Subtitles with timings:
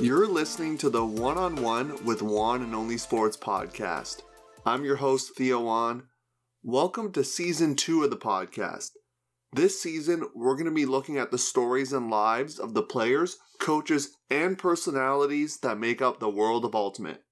[0.00, 4.22] You're listening to the One on One with Juan and Only Sports podcast.
[4.64, 6.04] I'm your host, Theo Juan.
[6.62, 8.90] Welcome to season two of the podcast.
[9.52, 13.38] This season, we're going to be looking at the stories and lives of the players,
[13.58, 17.24] coaches, and personalities that make up the world of Ultimate.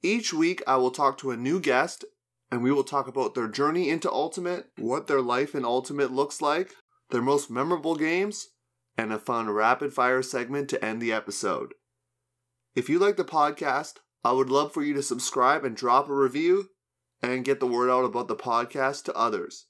[0.00, 2.04] Each week, I will talk to a new guest,
[2.52, 6.40] and we will talk about their journey into Ultimate, what their life in Ultimate looks
[6.40, 6.70] like,
[7.10, 8.46] their most memorable games,
[8.96, 11.74] and a fun rapid fire segment to end the episode.
[12.74, 13.94] If you like the podcast,
[14.24, 16.70] I would love for you to subscribe and drop a review
[17.22, 19.66] and get the word out about the podcast to others.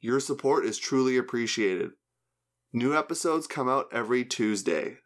[0.00, 1.90] Your support is truly appreciated.
[2.72, 4.98] New episodes come out every Tuesday.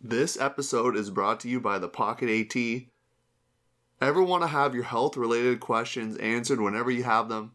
[0.00, 2.82] This episode is brought to you by the Pocket AT.
[4.00, 7.52] Ever want to have your health related questions answered whenever you have them?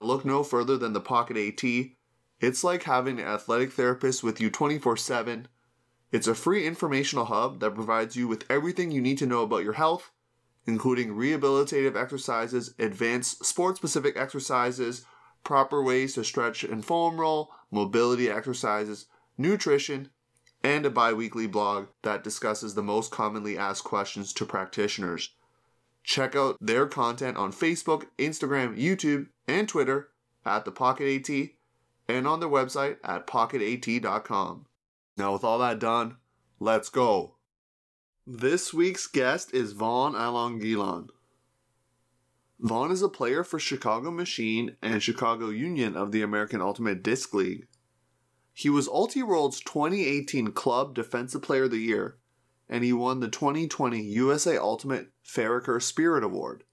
[0.00, 1.90] Look no further than the Pocket AT.
[2.40, 5.48] It's like having an athletic therapist with you 24 7.
[6.12, 9.64] It's a free informational hub that provides you with everything you need to know about
[9.64, 10.12] your health,
[10.64, 15.04] including rehabilitative exercises, advanced sport specific exercises,
[15.42, 20.10] proper ways to stretch and foam roll, mobility exercises, nutrition,
[20.62, 25.30] and a bi weekly blog that discusses the most commonly asked questions to practitioners.
[26.04, 30.10] Check out their content on Facebook, Instagram, YouTube, and Twitter
[30.46, 31.57] at the Pocket AT
[32.08, 34.66] and on their website at pocketat.com.
[35.16, 36.16] Now, with all that done,
[36.58, 37.34] let's go.
[38.26, 41.08] This week's guest is Vaughn Alonguilan.
[42.60, 47.32] Vaughn is a player for Chicago Machine and Chicago Union of the American Ultimate Disc
[47.32, 47.68] League.
[48.52, 52.18] He was Ultiworld's 2018 Club Defensive Player of the Year,
[52.68, 56.64] and he won the 2020 USA Ultimate Farricker Spirit Award.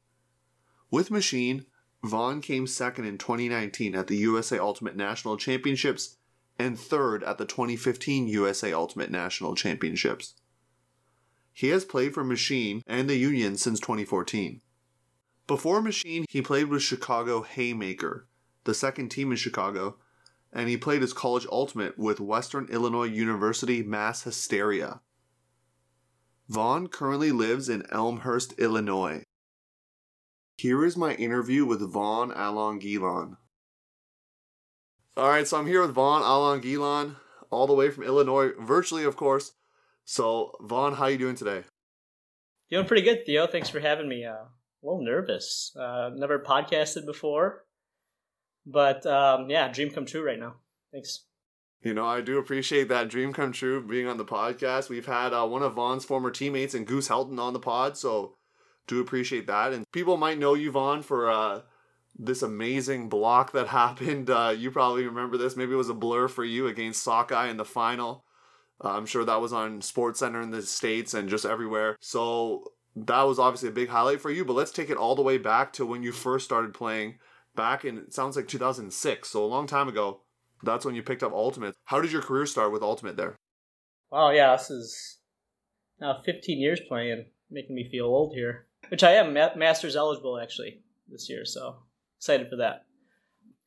[0.90, 1.66] With Machine,
[2.08, 6.18] Vaughn came second in 2019 at the USA Ultimate National Championships
[6.58, 10.36] and third at the 2015 USA Ultimate National Championships.
[11.54, 14.62] He has played for Machine and the Union since 2014.
[15.48, 18.28] Before Machine, he played with Chicago Haymaker,
[18.64, 19.98] the second team in Chicago,
[20.52, 25.02] and he played his college ultimate with Western Illinois University Mass Hysteria.
[26.48, 29.24] Vaughn currently lives in Elmhurst, Illinois.
[30.58, 33.36] Here is my interview with Vaughn Alonguilan.
[35.18, 37.18] All right, so I'm here with Vaughn Alonguilan,
[37.50, 39.52] all the way from Illinois, virtually, of course.
[40.06, 41.64] So, Vaughn, how you doing today?
[42.70, 43.48] Doing pretty good, Theo.
[43.48, 44.24] Thanks for having me.
[44.24, 44.48] Uh, a
[44.82, 45.76] little nervous.
[45.78, 47.66] Uh, never podcasted before,
[48.66, 50.56] but um, yeah, dream come true right now.
[50.94, 51.26] Thanks.
[51.82, 54.90] You know, I do appreciate that dream come true being on the podcast.
[54.90, 58.36] We've had uh, one of Vaughn's former teammates and Goose Helton on the pod, so
[58.88, 59.74] do appreciate that.
[59.74, 61.62] And people might know you, Vaughn, for uh,
[62.18, 64.30] this amazing block that happened.
[64.30, 65.56] Uh, you probably remember this.
[65.56, 68.24] Maybe it was a blur for you against Sockeye in the final.
[68.84, 71.96] Uh, I'm sure that was on Sports Center in the States and just everywhere.
[72.02, 74.44] So that was obviously a big highlight for you.
[74.44, 77.20] But let's take it all the way back to when you first started playing
[77.56, 79.30] back in, it sounds like 2006.
[79.30, 80.22] So a long time ago.
[80.64, 81.76] That's when you picked up Ultimate.
[81.86, 83.36] How did your career start with Ultimate there?
[84.12, 85.18] Wow, yeah, this is
[86.00, 88.65] now 15 years playing, making me feel old here.
[88.90, 91.78] Which I am, ma- Masters eligible actually this year, so
[92.18, 92.86] excited for that.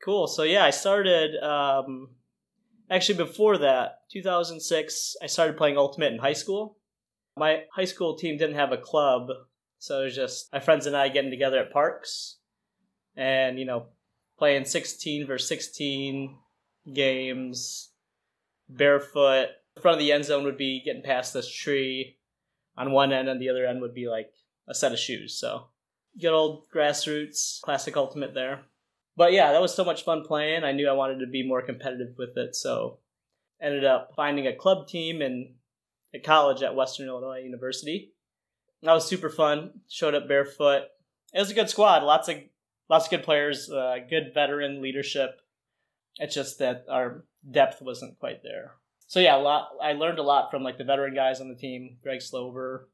[0.03, 0.27] Cool.
[0.27, 2.11] So yeah, I started um,
[2.91, 5.17] actually before that, 2006.
[5.23, 6.77] I started playing Ultimate in high school.
[7.37, 9.29] My high school team didn't have a club,
[9.79, 12.37] so it was just my friends and I getting together at parks,
[13.17, 13.87] and you know,
[14.39, 16.37] playing 16 versus 16
[16.93, 17.91] games,
[18.69, 19.49] barefoot.
[19.75, 22.17] The front of the end zone would be getting past this tree
[22.77, 24.33] on one end, and the other end would be like
[24.69, 25.39] a set of shoes.
[25.39, 25.67] So
[26.21, 28.63] good old grassroots, classic ultimate there.
[29.17, 30.63] But yeah, that was so much fun playing.
[30.63, 32.99] I knew I wanted to be more competitive with it, so
[33.61, 35.55] ended up finding a club team in
[36.15, 38.13] at college at Western Illinois University.
[38.83, 39.81] That was super fun.
[39.89, 40.85] Showed up barefoot.
[41.35, 42.05] It was a good squad.
[42.05, 42.37] Lots of
[42.89, 43.69] lots of good players.
[43.71, 45.41] Uh, good veteran leadership.
[46.17, 48.75] It's just that our depth wasn't quite there.
[49.09, 49.71] So yeah, a lot.
[49.83, 51.97] I learned a lot from like the veteran guys on the team.
[52.03, 52.89] Greg Slover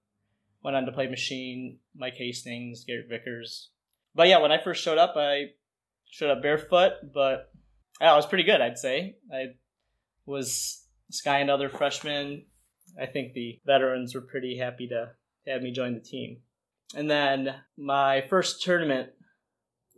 [0.64, 3.68] went on to play Machine, Mike Hastings, Garrett Vickers.
[4.14, 5.50] But yeah, when I first showed up, I
[6.10, 7.52] showed up barefoot, but
[8.00, 8.60] I was pretty good.
[8.60, 9.54] I'd say I
[10.26, 12.46] was Sky and other freshmen.
[13.00, 15.10] I think the veterans were pretty happy to
[15.46, 16.38] have me join the team.
[16.96, 19.10] And then my first tournament,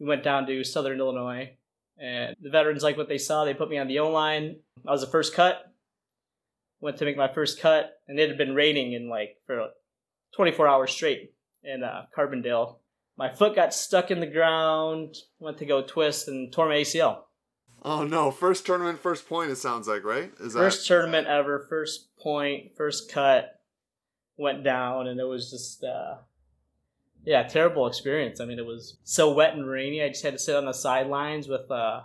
[0.01, 1.57] we went down to Southern Illinois
[1.99, 3.45] and the veterans liked what they saw.
[3.45, 4.57] They put me on the O line.
[4.87, 5.73] I was the first cut.
[6.81, 9.69] Went to make my first cut, and it had been raining in like for
[10.35, 11.33] 24 hours straight
[11.63, 12.77] in uh, Carbondale.
[13.17, 15.17] My foot got stuck in the ground.
[15.39, 17.21] Went to go twist and tore my ACL.
[17.83, 18.31] Oh no!
[18.31, 19.51] First tournament, first point.
[19.51, 20.33] It sounds like right.
[20.41, 21.67] Is that first tournament ever?
[21.69, 23.61] First point, first cut.
[24.37, 26.17] went down, and it was just uh,
[27.25, 28.41] yeah, terrible experience.
[28.41, 30.03] I mean, it was so wet and rainy.
[30.03, 32.03] I just had to sit on the sidelines with uh,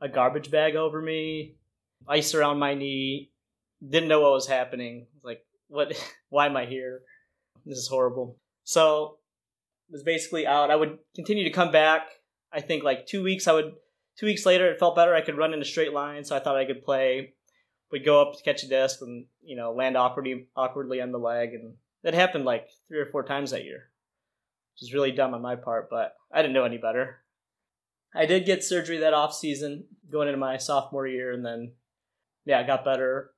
[0.00, 1.54] a garbage bag over me,
[2.08, 3.30] ice around my knee.
[3.86, 5.06] Didn't know what was happening.
[5.22, 5.92] Like, what?
[6.28, 7.02] Why am I here?
[7.64, 8.36] This is horrible.
[8.64, 9.18] So,
[9.90, 10.70] was basically out.
[10.70, 12.08] I would continue to come back.
[12.52, 13.46] I think like two weeks.
[13.46, 13.72] I would
[14.18, 14.70] two weeks later.
[14.70, 15.14] It felt better.
[15.14, 17.34] I could run in a straight line, so I thought I could play.
[17.90, 21.18] Would go up to catch a disc and you know land awkwardly awkwardly on the
[21.18, 23.90] leg, and that happened like three or four times that year,
[24.74, 25.90] which is really dumb on my part.
[25.90, 27.22] But I didn't know any better.
[28.14, 31.72] I did get surgery that off season going into my sophomore year, and then
[32.44, 33.30] yeah, I got better.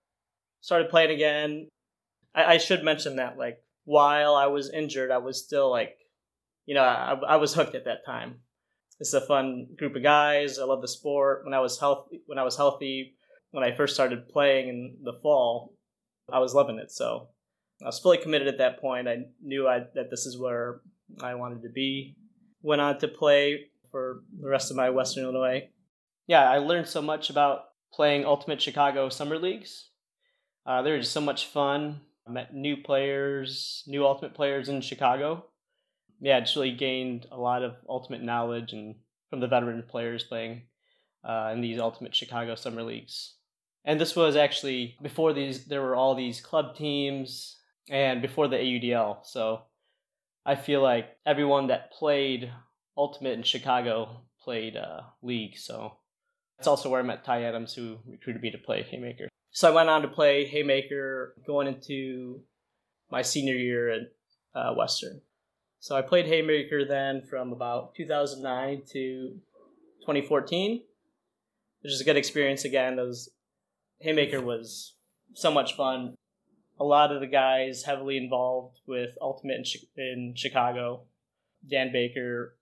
[0.60, 1.68] Started playing again.
[2.34, 5.96] I, I should mention that like while I was injured, I was still like,
[6.66, 8.36] you know, I, I was hooked at that time.
[9.00, 10.58] It's a fun group of guys.
[10.58, 11.44] I love the sport.
[11.44, 13.16] When I was healthy, when I was healthy,
[13.50, 15.74] when I first started playing in the fall,
[16.32, 16.92] I was loving it.
[16.92, 17.28] So
[17.82, 19.08] I was fully committed at that point.
[19.08, 20.82] I knew I, that this is where
[21.20, 22.16] I wanted to be.
[22.62, 25.68] Went on to play for the rest of my Western Illinois.
[26.28, 29.90] Yeah, I learned so much about playing Ultimate Chicago Summer Leagues.
[30.64, 32.00] Uh, they were just so much fun.
[32.28, 35.46] Met new players, new Ultimate players in Chicago.
[36.20, 38.94] Yeah, just really gained a lot of Ultimate knowledge and
[39.28, 40.62] from the veteran players playing
[41.24, 43.34] uh, in these Ultimate Chicago Summer Leagues.
[43.84, 45.64] And this was actually before these.
[45.64, 47.58] There were all these club teams
[47.90, 49.18] and before the AUDL.
[49.24, 49.62] So
[50.46, 52.52] I feel like everyone that played
[52.96, 55.58] Ultimate in Chicago played uh, League.
[55.58, 55.96] So
[56.58, 59.28] that's also where I met Ty Adams, who recruited me to play Haymaker.
[59.52, 62.40] So I went on to play Haymaker going into
[63.10, 64.00] my senior year at
[64.54, 65.20] uh, Western.
[65.78, 69.34] So I played Haymaker then from about 2009 to
[70.00, 70.82] 2014,
[71.82, 72.96] which is a good experience again.
[72.96, 73.28] Those
[74.00, 74.94] Haymaker was
[75.34, 76.14] so much fun.
[76.80, 81.02] A lot of the guys heavily involved with Ultimate in, in Chicago.
[81.68, 82.56] Dan Baker,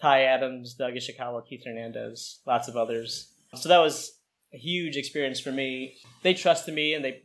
[0.00, 3.32] Ty Adams, Doug Ishikawa, Keith Hernandez, lots of others.
[3.54, 4.18] So that was
[4.54, 5.96] a huge experience for me.
[6.22, 7.22] They trusted me and they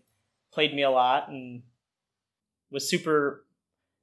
[0.51, 1.61] played me a lot and
[2.71, 3.45] was super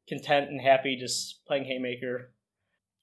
[0.08, 2.30] content and happy just playing Haymaker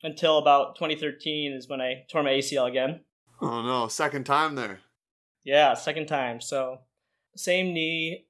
[0.01, 3.01] until about 2013 is when I tore my ACL again.
[3.41, 4.79] Oh no, second time there.
[5.43, 6.39] Yeah, second time.
[6.39, 6.79] So
[7.35, 8.25] same knee,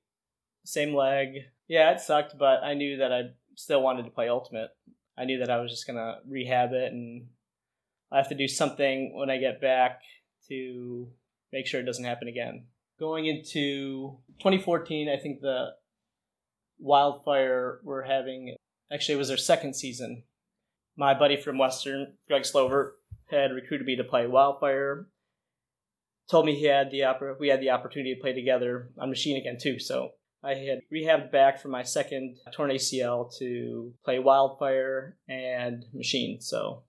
[0.66, 1.46] same leg.
[1.68, 3.22] Yeah, it sucked, but I knew that I
[3.56, 4.70] still wanted to play Ultimate.
[5.18, 7.28] I knew that I was just going to rehab it and
[8.12, 10.02] I have to do something when I get back
[10.50, 11.08] to
[11.54, 12.66] make sure it doesn't happen again.
[13.00, 15.68] Going into 2014, I think the
[16.80, 18.56] Wildfire we're having,
[18.92, 20.24] actually, it was their second season.
[20.98, 22.98] My buddy from Western, Greg Slover,
[23.30, 25.08] had recruited me to play Wildfire.
[26.30, 29.38] Told me he had the oppor- we had the opportunity to play together on Machine
[29.38, 29.80] again too.
[29.80, 30.10] So
[30.44, 36.42] I had rehabbed back from my second torn ACL to play Wildfire and Machine.
[36.42, 36.84] So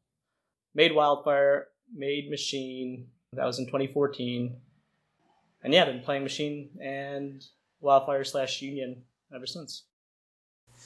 [0.74, 4.56] made Wildfire, made Machine, that was in 2014.
[5.62, 7.44] And yeah, I've been playing Machine and
[7.80, 9.02] Wildfire slash Union
[9.34, 9.84] ever since.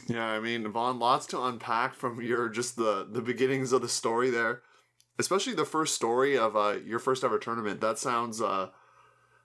[0.07, 3.89] Yeah, I mean, Vaughn, lots to unpack from your just the the beginnings of the
[3.89, 4.63] story there,
[5.19, 7.81] especially the first story of uh, your first ever tournament.
[7.81, 8.69] That sounds uh,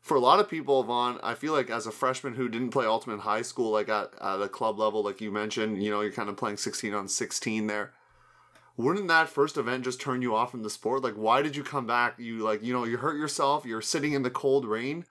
[0.02, 1.20] for a lot of people, Vaughn.
[1.24, 4.38] I feel like as a freshman who didn't play ultimate high school, like at, at
[4.38, 7.68] the club level, like you mentioned, you know, you're kind of playing sixteen on sixteen
[7.68, 7.94] there
[8.76, 11.04] wouldn't that first event just turn you off from the sport?
[11.04, 12.18] Like, why did you come back?
[12.18, 13.66] You like, you know, you hurt yourself.
[13.66, 15.06] You're sitting in the cold rain.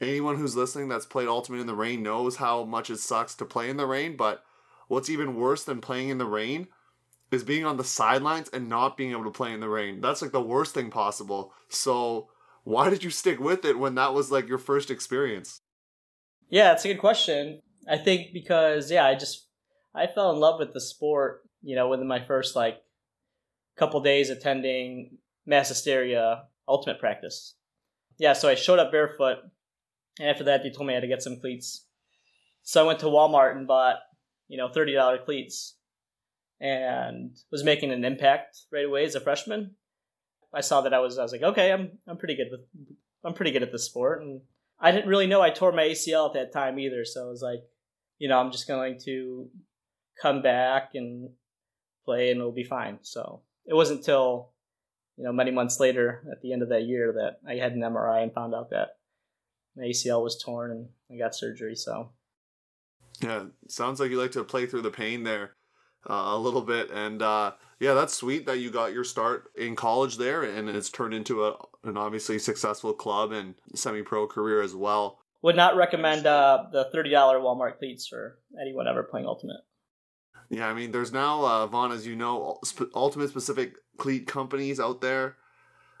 [0.00, 3.44] Anyone who's listening that's played Ultimate in the rain knows how much it sucks to
[3.44, 4.16] play in the rain.
[4.16, 4.42] But
[4.88, 6.68] what's even worse than playing in the rain
[7.30, 10.00] is being on the sidelines and not being able to play in the rain.
[10.00, 11.52] That's like the worst thing possible.
[11.68, 12.28] So,
[12.64, 15.60] why did you stick with it when that was like your first experience?
[16.48, 17.60] Yeah, it's a good question.
[17.88, 19.46] I think because yeah, I just
[19.94, 22.78] I fell in love with the sport, you know, within my first like
[23.76, 27.54] couple days attending mass hysteria ultimate practice.
[28.18, 29.38] Yeah, so I showed up barefoot,
[30.18, 31.86] and after that, they told me I had to get some cleats.
[32.62, 33.96] So I went to Walmart and bought,
[34.48, 35.76] you know, thirty dollar cleats,
[36.60, 39.76] and was making an impact right away as a freshman.
[40.52, 42.60] I saw that I was, I was like, okay, I'm, I'm pretty good with,
[43.24, 44.40] I'm pretty good at this sport, and
[44.80, 47.04] I didn't really know I tore my ACL at that time either.
[47.04, 47.60] So I was like,
[48.18, 49.48] you know, I'm just going to
[50.20, 51.30] come back and
[52.04, 52.98] play, and it'll be fine.
[53.02, 54.50] So it wasn't until
[55.16, 57.80] you know many months later at the end of that year that I had an
[57.80, 58.96] MRI and found out that
[59.76, 61.74] my ACL was torn and I got surgery.
[61.76, 62.10] So
[63.22, 65.52] yeah, sounds like you like to play through the pain there
[66.08, 69.76] uh, a little bit, and uh, yeah, that's sweet that you got your start in
[69.76, 74.62] college there, and it's turned into a an obviously successful club and semi pro career
[74.62, 75.18] as well.
[75.42, 79.60] Would not recommend uh, the thirty dollar Walmart cleats for anyone ever playing Ultimate.
[80.50, 82.58] Yeah, I mean, there's now uh, Vaughn, as you know,
[82.94, 85.36] Ultimate specific cleat companies out there.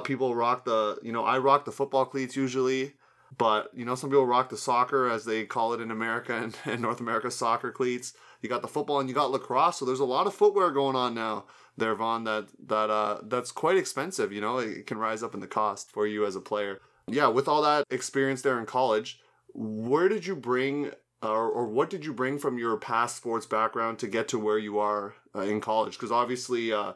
[0.02, 2.94] People rock the, you know, I rock the football cleats usually,
[3.36, 6.56] but you know, some people rock the soccer as they call it in America and,
[6.64, 8.12] and North America soccer cleats.
[8.42, 10.96] You got the football and you got lacrosse, so there's a lot of footwear going
[10.96, 11.44] on now
[11.76, 12.24] there, Vaughn.
[12.24, 14.32] That that uh that's quite expensive.
[14.32, 16.80] You know, it can rise up in the cost for you as a player.
[17.06, 19.20] Yeah, with all that experience there in college,
[19.52, 20.92] where did you bring
[21.22, 24.58] or, or what did you bring from your past sports background to get to where
[24.58, 25.92] you are uh, in college?
[25.92, 26.94] Because obviously, uh,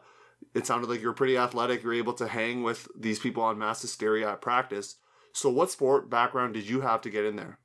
[0.54, 1.83] it sounded like you're pretty athletic.
[1.83, 4.97] You're able to hang with these people on mass hysteria at practice.
[5.33, 7.59] So, what sport background did you have to get in there?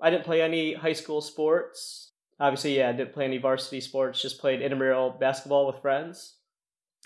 [0.00, 2.12] I didn't play any high school sports.
[2.40, 4.22] Obviously, yeah, I didn't play any varsity sports.
[4.22, 6.36] Just played intramural basketball with friends.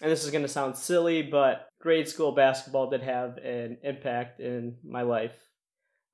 [0.00, 4.40] And this is going to sound silly, but grade school basketball did have an impact
[4.40, 5.36] in my life.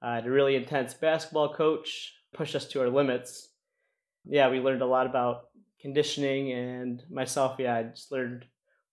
[0.00, 3.49] I had a really intense basketball coach push us to our limits.
[4.25, 5.49] Yeah, we learned a lot about
[5.80, 8.44] conditioning, and myself, yeah, I just learned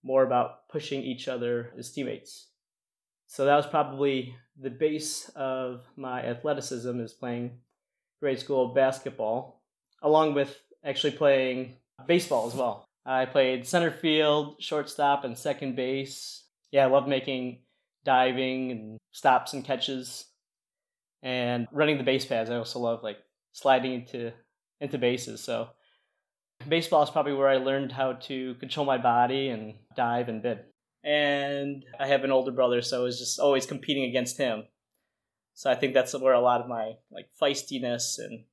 [0.04, 2.50] more about pushing each other as teammates.
[3.27, 7.58] So that was probably the base of my athleticism is playing
[8.22, 9.63] grade school basketball,
[10.01, 11.77] along with actually playing
[12.08, 12.86] baseball as well.
[13.06, 16.44] I played center field, shortstop, and second base.
[16.72, 17.60] Yeah, I love making
[18.04, 20.25] diving and stops and catches
[21.22, 22.50] and running the base pads.
[22.50, 23.18] I also love like
[23.55, 24.33] sliding into
[24.81, 25.41] into bases.
[25.41, 25.69] So
[26.67, 30.59] baseball is probably where I learned how to control my body and dive and bid.
[31.03, 34.65] And I have an older brother, so I was just always competing against him.
[35.53, 38.43] So I think that's where a lot of my like feistiness and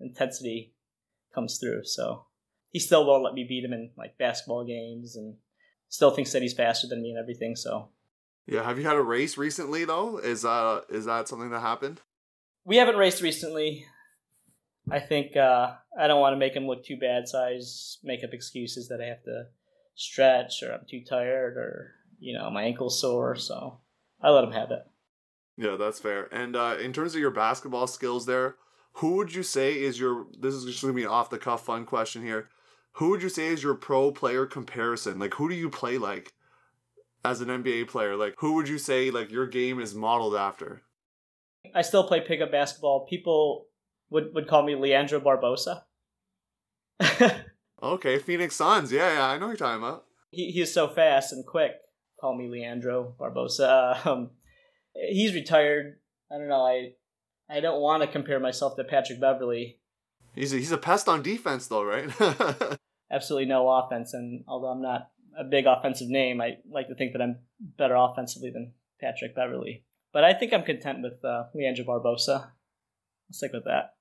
[0.00, 0.74] intensity
[1.34, 1.84] comes through.
[1.84, 2.26] So
[2.70, 5.36] he still won't let me beat him in like basketball games and
[5.88, 7.56] still thinks that he's faster than me and everything.
[7.56, 7.88] So
[8.46, 10.18] yeah, have you had a race recently though?
[10.18, 12.02] Is uh is that something that happened?
[12.66, 13.86] We haven't raced recently.
[14.90, 18.00] I think uh, I don't want to make him look too bad, so I just
[18.02, 19.46] make up excuses that I have to
[19.94, 23.36] stretch or I'm too tired or you know my ankle's sore.
[23.36, 23.78] So
[24.20, 24.82] I let him have it.
[25.56, 26.32] Yeah, that's fair.
[26.34, 28.56] And uh, in terms of your basketball skills, there,
[28.94, 30.26] who would you say is your?
[30.38, 32.48] This is just gonna be an off the cuff fun question here.
[32.96, 35.18] Who would you say is your pro player comparison?
[35.18, 36.32] Like, who do you play like
[37.24, 38.16] as an NBA player?
[38.16, 40.82] Like, who would you say like your game is modeled after?
[41.74, 43.06] I still play pickup basketball.
[43.06, 43.66] People
[44.12, 45.82] would would call me Leandro Barbosa.
[47.82, 48.92] okay, Phoenix Suns.
[48.92, 50.04] Yeah, yeah, I know you're talking about.
[50.30, 51.72] He he's so fast and quick.
[52.20, 54.06] Call me Leandro Barbosa.
[54.06, 54.30] Um,
[54.94, 55.96] he's retired.
[56.30, 56.64] I don't know.
[56.64, 56.92] I
[57.48, 59.78] I don't want to compare myself to Patrick Beverley.
[60.34, 62.10] He's a, he's a pest on defense, though, right?
[63.10, 67.12] Absolutely no offense, and although I'm not a big offensive name, I like to think
[67.12, 69.84] that I'm better offensively than Patrick Beverley.
[70.12, 72.44] But I think I'm content with uh, Leandro Barbosa.
[72.44, 72.52] I'll
[73.30, 73.94] stick with that.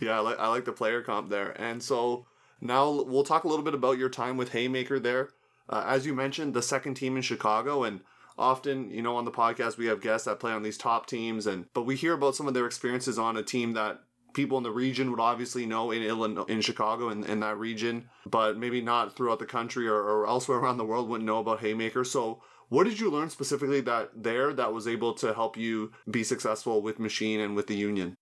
[0.00, 1.50] Yeah, I like I like the player comp there.
[1.60, 2.26] And so
[2.60, 5.30] now we'll talk a little bit about your time with Haymaker there.
[5.68, 8.00] Uh, as you mentioned, the second team in Chicago, and
[8.38, 11.46] often you know on the podcast we have guests that play on these top teams,
[11.46, 14.00] and but we hear about some of their experiences on a team that
[14.34, 18.08] people in the region would obviously know in Illinois, in Chicago, in, in that region,
[18.26, 21.60] but maybe not throughout the country or, or elsewhere around the world wouldn't know about
[21.60, 22.04] Haymaker.
[22.04, 26.22] So what did you learn specifically that there that was able to help you be
[26.22, 28.16] successful with Machine and with the Union?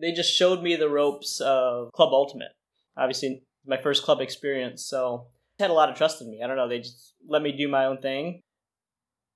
[0.00, 2.52] They just showed me the ropes of Club Ultimate.
[2.96, 5.26] Obviously, my first club experience, so
[5.58, 6.40] had a lot of trust in me.
[6.42, 8.40] I don't know, they just let me do my own thing.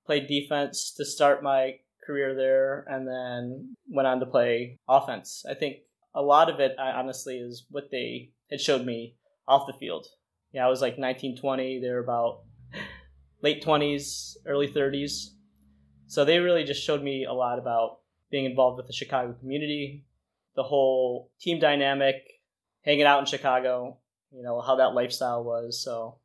[0.05, 5.43] Played defense to start my career there, and then went on to play offense.
[5.49, 5.77] I think
[6.15, 9.15] a lot of it, honestly, is what they had showed me
[9.47, 10.07] off the field.
[10.53, 11.79] Yeah, I was like 19, 20.
[11.81, 12.43] They're about
[13.43, 15.31] late 20s, early 30s.
[16.07, 17.99] So they really just showed me a lot about
[18.31, 20.05] being involved with the Chicago community,
[20.57, 22.15] the whole team dynamic,
[22.81, 23.99] hanging out in Chicago,
[24.31, 25.81] you know, how that lifestyle was.
[25.81, 26.17] So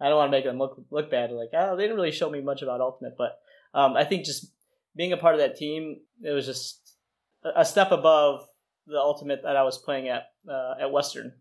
[0.00, 1.32] I don't want to make them look look bad.
[1.32, 3.38] Like, oh, they didn't really show me much about Ultimate, but
[3.74, 4.52] um, I think just
[4.96, 6.96] being a part of that team, it was just
[7.44, 8.46] a step above
[8.86, 11.32] the Ultimate that I was playing at uh, at Western.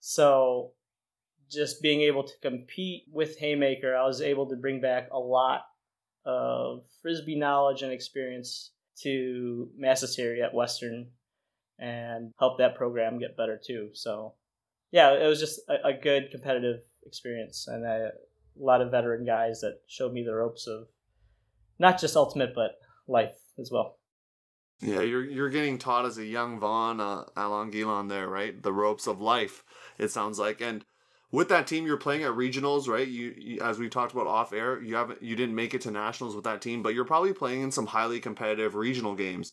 [0.00, 0.72] So
[1.50, 5.62] just being able to compete with Haymaker, I was able to bring back a lot
[6.24, 11.08] of frisbee knowledge and experience to Mass at Western
[11.78, 13.90] and help that program get better too.
[13.92, 14.34] So,
[14.90, 18.10] yeah, it was just a, a good competitive experience and a,
[18.60, 20.88] a lot of veteran guys that showed me the ropes of
[21.78, 23.98] not just ultimate but life as well.
[24.80, 28.62] Yeah, you're you're getting taught as a young Vaughn uh, Alonguilan there, right?
[28.62, 29.64] The ropes of life.
[29.96, 30.84] It sounds like, and
[31.30, 33.08] with that team, you're playing at regionals, right?
[33.08, 35.90] You, you, as we talked about off air, you haven't you didn't make it to
[35.90, 39.52] nationals with that team, but you're probably playing in some highly competitive regional games.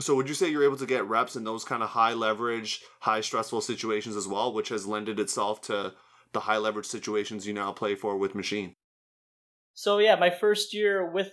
[0.00, 2.82] So would you say you're able to get reps in those kind of high leverage,
[3.00, 5.94] high stressful situations as well, which has lended itself to
[6.32, 8.74] the high leverage situations you now play for with machine?
[9.74, 11.32] So yeah, my first year with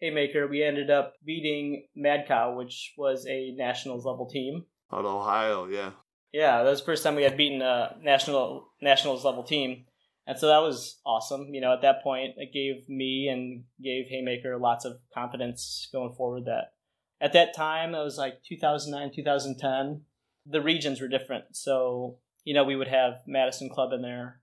[0.00, 4.64] Haymaker, we ended up beating Mad Cow, which was a nationals level team.
[4.92, 5.90] Out of Ohio, yeah.
[6.32, 9.84] Yeah, that was the first time we had beaten a national nationals level team.
[10.26, 11.52] And so that was awesome.
[11.52, 16.14] You know, at that point, it gave me and gave Haymaker lots of confidence going
[16.14, 16.72] forward that
[17.20, 20.02] at that time, it was like 2009, 2010,
[20.46, 21.44] the regions were different.
[21.52, 24.40] So, you know, we would have Madison Club in there.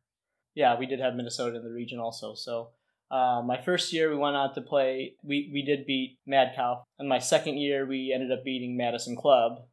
[0.53, 2.35] Yeah, we did have Minnesota in the region also.
[2.35, 2.69] So,
[3.09, 6.83] uh, my first year, we went out to play, we, we did beat Mad Cow.
[6.99, 9.63] And my second year, we ended up beating Madison Club,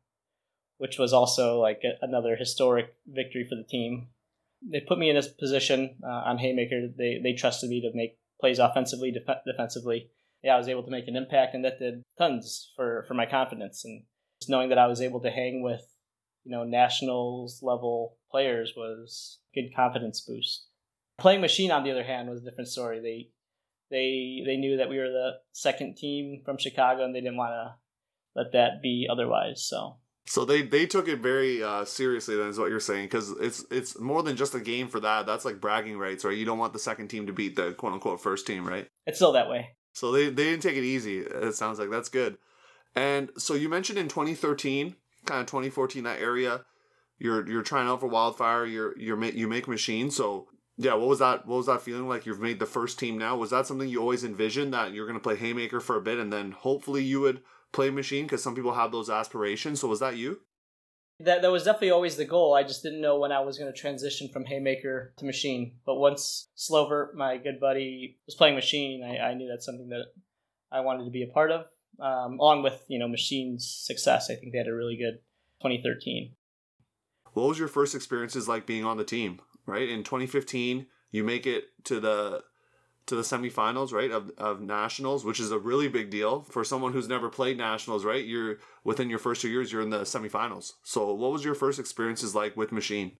[0.78, 4.08] which was also like a, another historic victory for the team.
[4.62, 6.88] They put me in a position uh, on Haymaker.
[6.96, 10.10] They, they trusted me to make plays offensively, def- defensively.
[10.44, 13.24] Yeah, I was able to make an impact, and that did tons for, for my
[13.24, 13.84] confidence.
[13.84, 14.04] And
[14.40, 15.80] just knowing that I was able to hang with,
[16.44, 20.66] you know, nationals level players was good confidence boost.
[21.18, 23.00] Playing Machine, on the other hand, was a different story.
[23.00, 23.30] They
[23.90, 27.52] they they knew that we were the second team from Chicago, and they didn't want
[27.52, 27.74] to
[28.36, 29.62] let that be otherwise.
[29.62, 29.96] So
[30.26, 32.36] so they they took it very uh, seriously.
[32.36, 35.26] Then is what you're saying because it's it's more than just a game for that.
[35.26, 36.36] That's like bragging rights, right?
[36.36, 38.88] You don't want the second team to beat the quote unquote first team, right?
[39.06, 39.76] It's still that way.
[39.94, 41.20] So they they didn't take it easy.
[41.20, 42.36] It sounds like that's good.
[42.94, 46.64] And so you mentioned in 2013, kind of 2014, that area,
[47.18, 48.66] you're you're trying out for Wildfire.
[48.66, 50.16] You're you're you make machines.
[50.16, 51.46] So yeah, what was that?
[51.46, 52.26] What was that feeling like?
[52.26, 53.36] You've made the first team now.
[53.36, 56.18] Was that something you always envisioned that you're going to play Haymaker for a bit
[56.18, 59.80] and then hopefully you would play machine because some people have those aspirations.
[59.80, 60.40] So was that you?
[61.20, 62.54] That that was definitely always the goal.
[62.54, 65.76] I just didn't know when I was going to transition from Haymaker to machine.
[65.86, 70.06] But once Slover, my good buddy, was playing machine, I, I knew that's something that
[70.72, 71.66] I wanted to be a part of.
[72.00, 75.20] Um, along with you know machine's success, I think they had a really good
[75.62, 76.32] 2013.
[77.32, 79.40] What was your first experiences like being on the team?
[79.66, 82.42] Right in 2015, you make it to the
[83.06, 86.92] to the semifinals, right, of, of nationals, which is a really big deal for someone
[86.92, 88.24] who's never played nationals, right?
[88.24, 90.72] You're within your first two years, you're in the semifinals.
[90.82, 93.12] So, what was your first experiences like with Machine?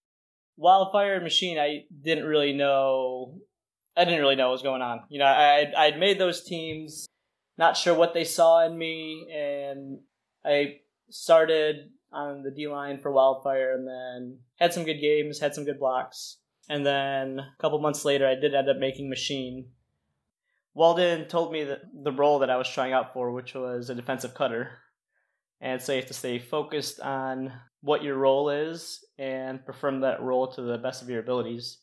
[0.57, 3.41] Wildfire Machine, I didn't really know.
[3.97, 5.03] I didn't really know what was going on.
[5.09, 7.07] You know, I I'd made those teams,
[7.59, 9.99] not sure what they saw in me, and
[10.45, 10.79] I
[11.11, 15.65] started on the D line for Wildfire, and then had some good games, had some
[15.65, 19.67] good blocks and then a couple months later, I did end up making Machine.
[20.75, 23.95] Walden told me that the role that I was trying out for, which was a
[23.95, 24.71] defensive cutter,
[25.61, 30.23] and so you have to stay focused on what your role is and perform that
[30.23, 31.79] role to the best of your abilities.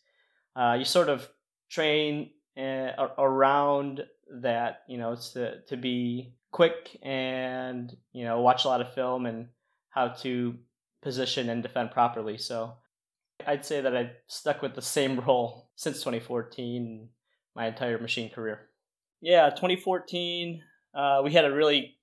[0.55, 1.27] Uh, you sort of
[1.69, 4.03] train uh, around
[4.41, 9.25] that, you know, to to be quick and you know watch a lot of film
[9.25, 9.47] and
[9.89, 10.55] how to
[11.01, 12.37] position and defend properly.
[12.37, 12.73] So
[13.47, 17.09] I'd say that I've stuck with the same role since 2014,
[17.55, 18.69] my entire machine career.
[19.21, 20.61] Yeah, 2014,
[20.95, 21.97] uh, we had a really,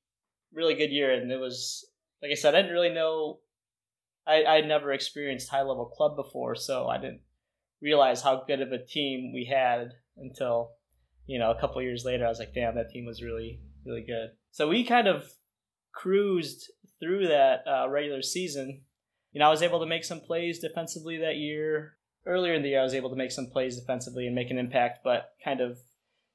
[0.53, 1.85] really good year, and it was
[2.23, 3.39] like I said, I didn't really know.
[4.27, 7.21] I I'd never experienced high level club before, so I didn't
[7.81, 10.73] realize how good of a team we had until
[11.27, 12.25] you know a couple years later.
[12.25, 14.31] I was like, damn, that team was really really good.
[14.51, 15.25] So we kind of
[15.95, 16.71] cruised
[17.01, 18.83] through that uh, regular season
[19.33, 21.95] you know, I was able to make some plays defensively that year.
[22.27, 24.59] Earlier in the year, I was able to make some plays defensively and make an
[24.59, 25.79] impact, but kind of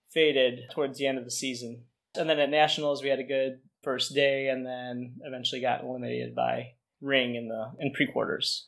[0.10, 1.84] faded towards the end of the season.
[2.16, 6.36] And then at Nationals, we had a good first day, and then eventually got eliminated
[6.36, 8.68] by Ring in the in pre-quarters.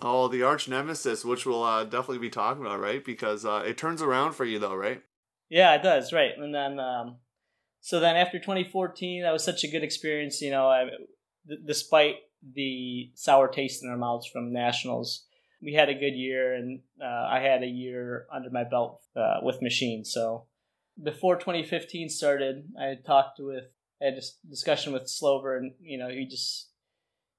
[0.00, 3.04] Oh, the arch nemesis, which we'll uh, definitely be talking about, right?
[3.04, 5.02] Because uh, it turns around for you, though, right?
[5.48, 6.32] Yeah, it does, right?
[6.36, 7.16] And then, um,
[7.80, 10.40] so then after 2014, that was such a good experience.
[10.40, 10.88] You know, I,
[11.66, 15.24] despite the sour taste in our mouths from nationals.
[15.60, 19.38] We had a good year, and uh, I had a year under my belt uh,
[19.42, 20.12] with machines.
[20.12, 20.44] So
[21.02, 23.64] before 2015 started, I had talked with,
[24.00, 26.68] I had a discussion with Slover, and you know, he just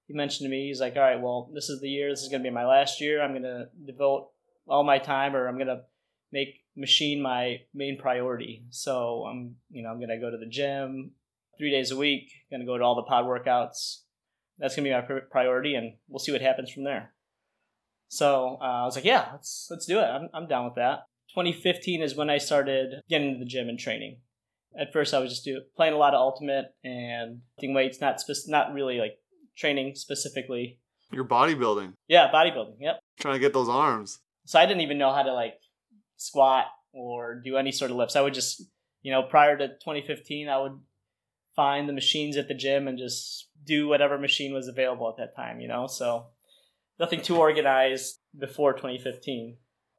[0.08, 2.10] he mentioned to me, he's like, "All right, well, this is the year.
[2.10, 3.22] This is going to be my last year.
[3.22, 4.30] I'm going to devote
[4.68, 5.84] all my time, or I'm going to
[6.32, 8.66] make machine my main priority.
[8.70, 11.12] So I'm, you know, I'm going to go to the gym
[11.58, 12.32] three days a week.
[12.50, 14.00] Going to go to all the pod workouts
[14.60, 17.14] that's gonna be my priority, and we'll see what happens from there.
[18.10, 20.04] So uh, I was like, yeah, let's let's do it.
[20.04, 21.04] I'm I'm down with that.
[21.30, 24.18] 2015 is when I started getting into the gym and training.
[24.78, 28.20] At first, I was just do, playing a lot of ultimate and lifting weights, not
[28.20, 29.18] spe- not really like
[29.58, 30.80] training specifically.
[31.12, 31.94] You're bodybuilding.
[32.08, 32.78] Yeah, bodybuilding.
[32.80, 33.00] Yep.
[33.20, 34.20] Trying to get those arms.
[34.46, 35.56] So I didn't even know how to like
[36.18, 38.16] squat or do any sort of lifts.
[38.16, 38.64] I would just,
[39.02, 40.80] you know, prior to 2015, I would
[41.56, 45.36] find the machines at the gym and just do whatever machine was available at that
[45.36, 45.88] time, you know?
[45.88, 46.28] So
[47.00, 49.58] nothing too organized before 2015.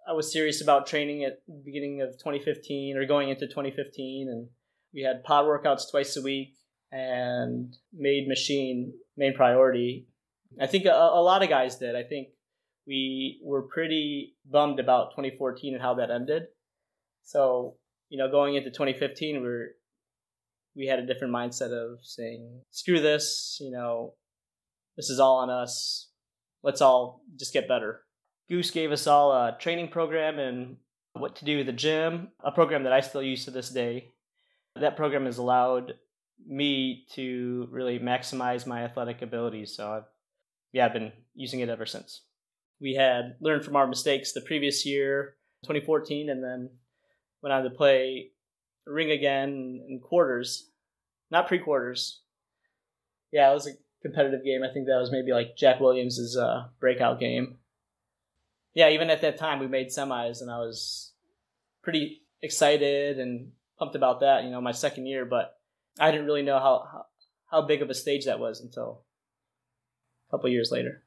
[0.09, 4.49] I was serious about training at the beginning of 2015 or going into 2015 and
[4.93, 6.55] we had pod workouts twice a week
[6.91, 10.07] and made machine main priority.
[10.61, 11.95] I think a, a lot of guys did.
[11.95, 12.29] I think
[12.87, 16.45] we were pretty bummed about 2014 and how that ended.
[17.23, 17.77] So,
[18.09, 19.69] you know, going into 2015, we are
[20.77, 24.15] we had a different mindset of saying, screw this, you know,
[24.97, 26.09] this is all on us.
[26.63, 28.03] Let's all just get better.
[28.49, 30.77] Goose gave us all a training program and
[31.15, 34.09] what to do at the gym, a program that I still use to this day.
[34.77, 35.95] That program has allowed
[36.47, 39.75] me to really maximize my athletic abilities.
[39.77, 40.05] So I've
[40.73, 42.23] yeah, I've been using it ever since.
[42.81, 46.71] We had learned from our mistakes the previous year, 2014, and then
[47.43, 48.31] went on to play
[48.91, 50.69] ring again in quarters,
[51.31, 52.21] not pre quarters.
[53.33, 53.73] Yeah, it was a
[54.03, 54.63] competitive game.
[54.63, 57.59] I think that was maybe like Jack Williams's uh, breakout game.
[58.75, 61.13] Yeah, even at that time, we made semis, and I was
[61.83, 64.45] pretty excited and pumped about that.
[64.45, 65.57] You know, my second year, but
[65.99, 67.07] I didn't really know how how,
[67.51, 69.05] how big of a stage that was until
[70.29, 71.03] a couple years later.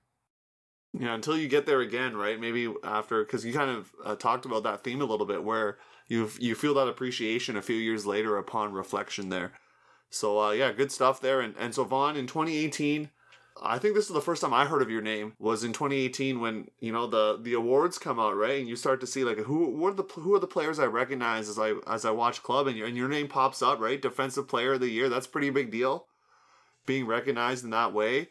[0.98, 2.40] Yeah, until you get there again, right?
[2.40, 5.78] Maybe after, because you kind of uh, talked about that theme a little bit, where
[6.08, 9.54] you you feel that appreciation a few years later upon reflection there.
[10.12, 11.42] So uh, yeah, good stuff there.
[11.42, 13.10] And and so Vaughn in 2018,
[13.62, 16.40] I think this is the first time I heard of your name was in 2018
[16.40, 19.38] when you know the the awards come out right and you start to see like
[19.40, 22.44] who what are the who are the players I recognize as I as I watch
[22.44, 25.28] club and your and your name pops up right defensive player of the year that's
[25.28, 26.08] pretty big deal
[26.86, 28.30] being recognized in that way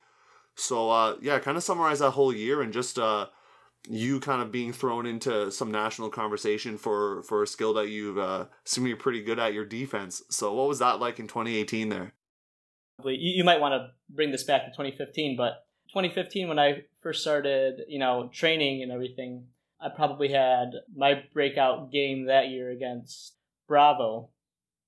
[0.54, 3.26] so uh, yeah kind of summarize that whole year and just uh,
[3.88, 8.18] you kind of being thrown into some national conversation for for a skill that you've
[8.18, 10.22] uh, seem to be pretty good at your defense.
[10.30, 12.14] So what was that like in 2018 there?
[13.04, 17.82] You might want to bring this back to 2015, but 2015 when I first started,
[17.88, 19.46] you know, training and everything,
[19.80, 23.34] I probably had my breakout game that year against
[23.66, 24.30] Bravo.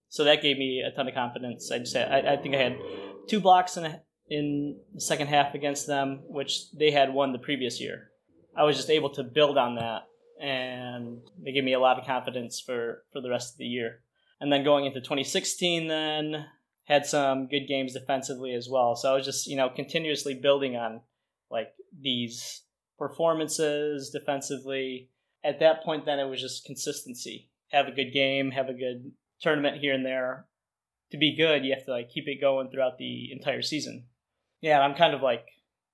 [0.08, 1.72] So that gave me a ton of confidence.
[1.72, 2.78] I just had, I, I think I had
[3.26, 7.38] two blocks and a, in the second half against them, which they had won the
[7.38, 8.10] previous year.
[8.56, 10.02] I was just able to build on that,
[10.40, 14.00] and they gave me a lot of confidence for for the rest of the year.
[14.40, 16.46] And then going into 2016, then
[16.84, 18.94] had some good games defensively as well.
[18.94, 21.00] So I was just you know continuously building on
[21.50, 22.62] like these
[22.98, 25.10] performances defensively.
[25.42, 27.50] At that point, then it was just consistency.
[27.68, 30.46] Have a good game, have a good tournament here and there.
[31.10, 34.06] To be good, you have to like keep it going throughout the entire season.
[34.64, 35.46] Yeah, I'm kind of like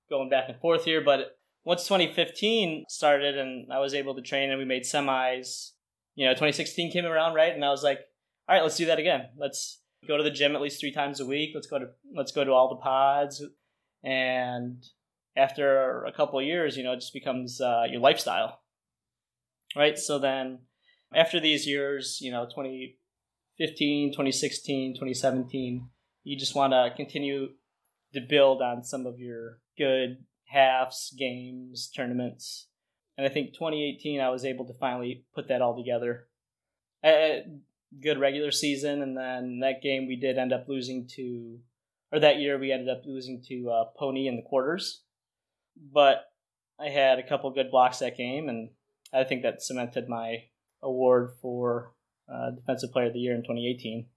[0.09, 4.49] going back and forth here, but once 2015 started and I was able to train
[4.49, 5.71] and we made semis,
[6.15, 7.53] you know, 2016 came around, right?
[7.53, 7.99] And I was like,
[8.47, 9.27] all right, let's do that again.
[9.37, 11.49] Let's go to the gym at least three times a week.
[11.53, 13.43] Let's go to let's go to all the pods.
[14.05, 14.81] And
[15.35, 18.61] after a couple years, you know, it just becomes uh, your lifestyle,
[19.75, 19.99] right?
[19.99, 20.59] So then
[21.13, 25.89] after these years, you know, 2015, 2016, 2017,
[26.23, 27.49] you just want to continue
[28.13, 32.67] to build on some of your good halves, games, tournaments.
[33.17, 36.27] And I think 2018, I was able to finally put that all together.
[37.03, 37.43] A
[38.01, 41.59] good regular season, and then that game we did end up losing to,
[42.11, 45.03] or that year we ended up losing to uh, Pony in the quarters.
[45.91, 46.25] But
[46.79, 48.69] I had a couple good blocks that game, and
[49.13, 50.43] I think that cemented my
[50.81, 51.93] award for
[52.31, 54.07] uh, Defensive Player of the Year in 2018.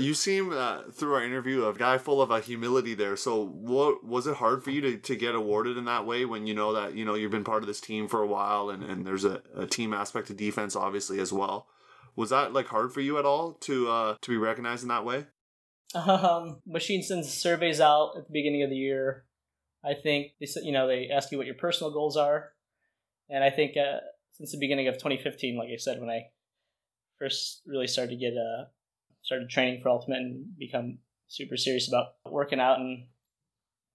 [0.00, 3.16] You seem uh, through our interview a guy full of a humility there.
[3.16, 6.46] So, what was it hard for you to, to get awarded in that way when
[6.46, 8.82] you know that you know you've been part of this team for a while and,
[8.82, 11.66] and there's a, a team aspect to defense obviously as well.
[12.16, 15.04] Was that like hard for you at all to uh, to be recognized in that
[15.04, 15.26] way?
[15.94, 19.24] Um, Machine sends surveys out at the beginning of the year.
[19.84, 22.52] I think they you know they ask you what your personal goals are,
[23.28, 24.00] and I think uh,
[24.32, 26.30] since the beginning of 2015, like I said, when I
[27.18, 28.64] first really started to get uh,
[29.30, 33.04] started training for Ultimate and become super serious about working out and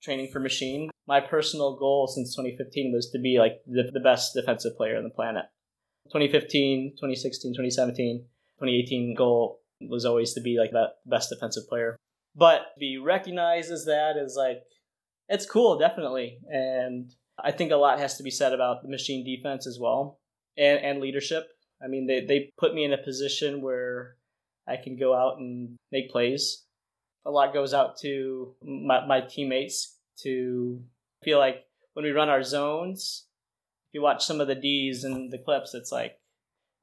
[0.01, 0.89] training for Machine.
[1.07, 5.03] My personal goal since 2015 was to be like the, the best defensive player on
[5.03, 5.43] the planet.
[6.05, 8.19] 2015, 2016, 2017,
[8.59, 11.97] 2018 goal was always to be like that best defensive player.
[12.33, 14.63] But to be recognized as that is like
[15.27, 16.37] it's cool, definitely.
[16.49, 20.21] And I think a lot has to be said about the machine defense as well
[20.57, 21.49] and, and leadership.
[21.83, 24.15] I mean, they, they put me in a position where
[24.67, 26.63] I can go out and make plays.
[27.25, 30.81] A lot goes out to my, my teammates to
[31.23, 33.25] feel like when we run our zones,
[33.87, 36.19] if you watch some of the D's and the clips, it's like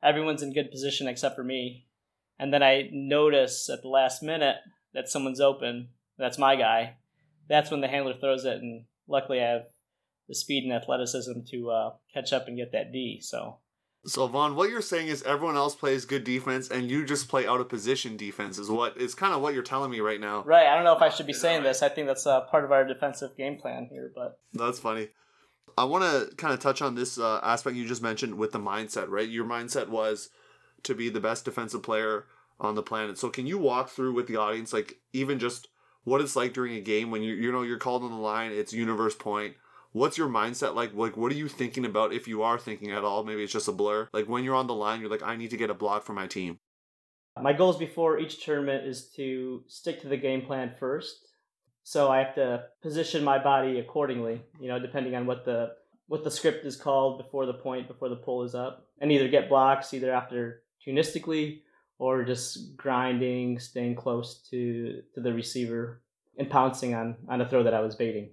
[0.03, 1.87] everyone's in good position except for me.
[2.39, 4.57] And then I notice at the last minute
[4.95, 6.97] that someone's open, that's my guy,
[7.49, 8.57] that's when the handler throws it.
[8.57, 9.65] And luckily, I have
[10.29, 13.21] the speed and athleticism to uh, catch up and get that D.
[13.21, 13.59] So.
[14.05, 17.47] So Vaughn, what you're saying is everyone else plays good defense and you just play
[17.47, 20.43] out of position defense is what is kind of what you're telling me right now.
[20.43, 20.67] Right.
[20.67, 21.83] I don't know if I should be saying this.
[21.83, 25.09] I think that's uh, part of our defensive game plan here, but that's funny.
[25.79, 28.59] I want to kind of touch on this uh, aspect you just mentioned with the
[28.59, 29.29] mindset, right?
[29.29, 30.31] Your mindset was
[30.83, 32.27] to be the best defensive player
[32.61, 33.19] on the planet.
[33.19, 35.69] So can you walk through with the audience, like even just
[36.05, 38.53] what it's like during a game when you you know you're called on the line,
[38.53, 39.55] it's universe point.
[39.93, 40.95] What's your mindset like?
[40.95, 43.25] Like, what are you thinking about if you are thinking at all?
[43.25, 44.09] Maybe it's just a blur.
[44.13, 46.15] Like when you're on the line, you're like, I need to get a block for
[46.15, 46.59] my team.
[47.41, 51.29] My goals before each tournament is to stick to the game plan first.
[51.85, 55.73] So I have to position my body accordingly, you know, depending on what the
[56.09, 59.29] what the script is called before the point, before the pull is up, and either
[59.29, 61.63] get blocks either after tunistically
[61.99, 66.03] or just grinding, staying close to to the receiver
[66.39, 68.31] and pouncing on on a throw that I was baiting.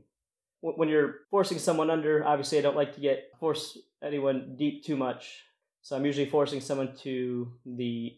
[0.61, 4.97] When you're forcing someone under, obviously I don't like to get force anyone deep too
[4.97, 5.43] much.
[5.81, 8.17] So I'm usually forcing someone to the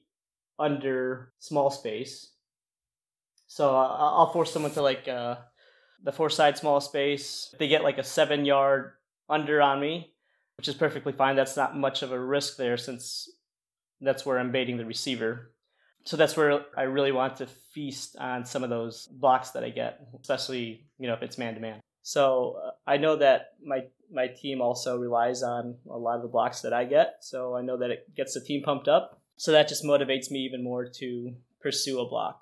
[0.57, 2.31] under small space.
[3.47, 5.35] So I'll force someone to like uh,
[6.03, 7.53] the four side small space.
[7.59, 8.93] They get like a seven yard
[9.29, 10.13] under on me,
[10.57, 11.35] which is perfectly fine.
[11.35, 13.29] That's not much of a risk there since
[13.99, 15.51] that's where I'm baiting the receiver.
[16.05, 19.69] So that's where I really want to feast on some of those blocks that I
[19.69, 21.79] get, especially you know if it's man to man.
[22.01, 26.27] So uh, I know that my my team also relies on a lot of the
[26.27, 27.17] blocks that I get.
[27.21, 29.21] So I know that it gets the team pumped up.
[29.37, 32.41] So that just motivates me even more to pursue a block.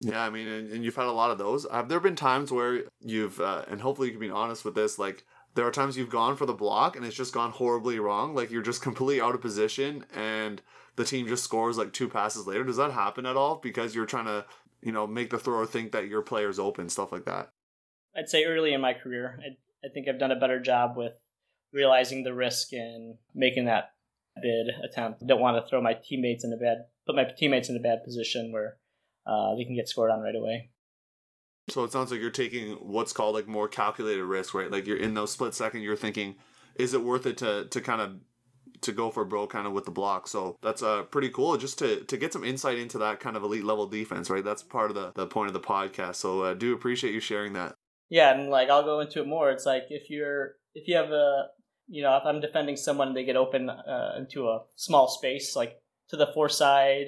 [0.00, 1.66] Yeah, I mean, and, and you've had a lot of those.
[1.72, 4.98] Have there been times where you've, uh, and hopefully you can be honest with this,
[4.98, 5.24] like
[5.54, 8.34] there are times you've gone for the block and it's just gone horribly wrong.
[8.34, 10.60] Like you're just completely out of position and
[10.96, 12.64] the team just scores like two passes later.
[12.64, 13.56] Does that happen at all?
[13.56, 14.44] Because you're trying to,
[14.82, 17.48] you know, make the thrower think that your player's open, stuff like that.
[18.16, 21.14] I'd say early in my career, I, I think I've done a better job with
[21.72, 23.90] realizing the risk and making that
[24.42, 25.22] bid attempt.
[25.22, 27.80] I don't want to throw my teammates in a bad, put my teammates in a
[27.80, 28.76] bad position where
[29.26, 30.70] uh, they can get scored on right away.
[31.68, 34.70] So it sounds like you're taking what's called like more calculated risk, right?
[34.70, 36.36] Like you're in those split second, you're thinking,
[36.76, 38.16] is it worth it to to kind of
[38.82, 40.28] to go for bro kind of with the block.
[40.28, 43.42] So that's uh pretty cool just to to get some insight into that kind of
[43.42, 44.44] elite level defense, right?
[44.44, 46.16] That's part of the the point of the podcast.
[46.16, 47.74] So uh, do appreciate you sharing that.
[48.08, 49.50] Yeah, and like I'll go into it more.
[49.50, 51.46] It's like if you're if you have a
[51.88, 55.80] you know if I'm defending someone, they get open uh, into a small space like
[56.08, 57.06] to the four side.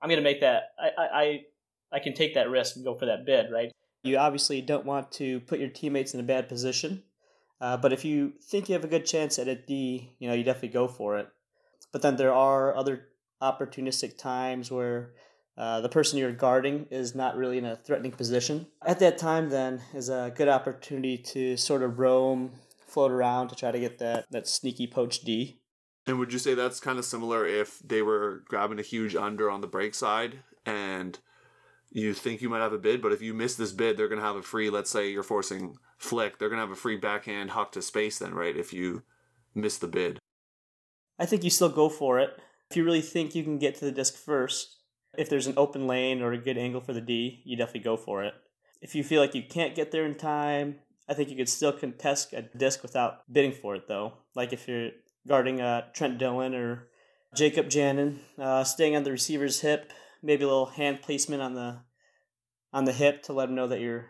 [0.00, 0.70] I'm gonna make that.
[0.78, 1.40] I I
[1.92, 3.72] I can take that risk and go for that bid, right?
[4.02, 7.02] You obviously don't want to put your teammates in a bad position,
[7.60, 10.34] uh, but if you think you have a good chance at a D, you know
[10.34, 11.28] you definitely go for it.
[11.92, 13.08] But then there are other
[13.40, 15.12] opportunistic times where
[15.56, 18.66] uh, the person you're guarding is not really in a threatening position.
[18.84, 22.52] At that time, then is a good opportunity to sort of roam,
[22.86, 25.60] float around to try to get that that sneaky poach D.
[26.06, 29.50] And would you say that's kind of similar if they were grabbing a huge under
[29.50, 31.18] on the break side and
[31.90, 34.20] you think you might have a bid, but if you miss this bid, they're going
[34.20, 36.96] to have a free, let's say you're forcing flick, they're going to have a free
[36.96, 38.56] backhand huck to space then, right?
[38.56, 39.02] If you
[39.54, 40.18] miss the bid.
[41.18, 42.30] I think you still go for it.
[42.70, 44.76] If you really think you can get to the disc first,
[45.18, 47.96] if there's an open lane or a good angle for the D, you definitely go
[47.96, 48.34] for it.
[48.80, 50.76] If you feel like you can't get there in time,
[51.08, 54.14] I think you could still contest a disc without bidding for it, though.
[54.34, 54.90] Like if you're
[55.26, 56.88] guarding uh, Trent Dillon or
[57.34, 61.80] Jacob Janin, uh, staying on the receiver's hip, maybe a little hand placement on the
[62.72, 64.06] on the hip to let them know that you're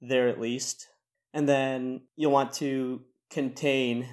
[0.00, 0.88] there at least.
[1.32, 4.08] And then you'll want to contain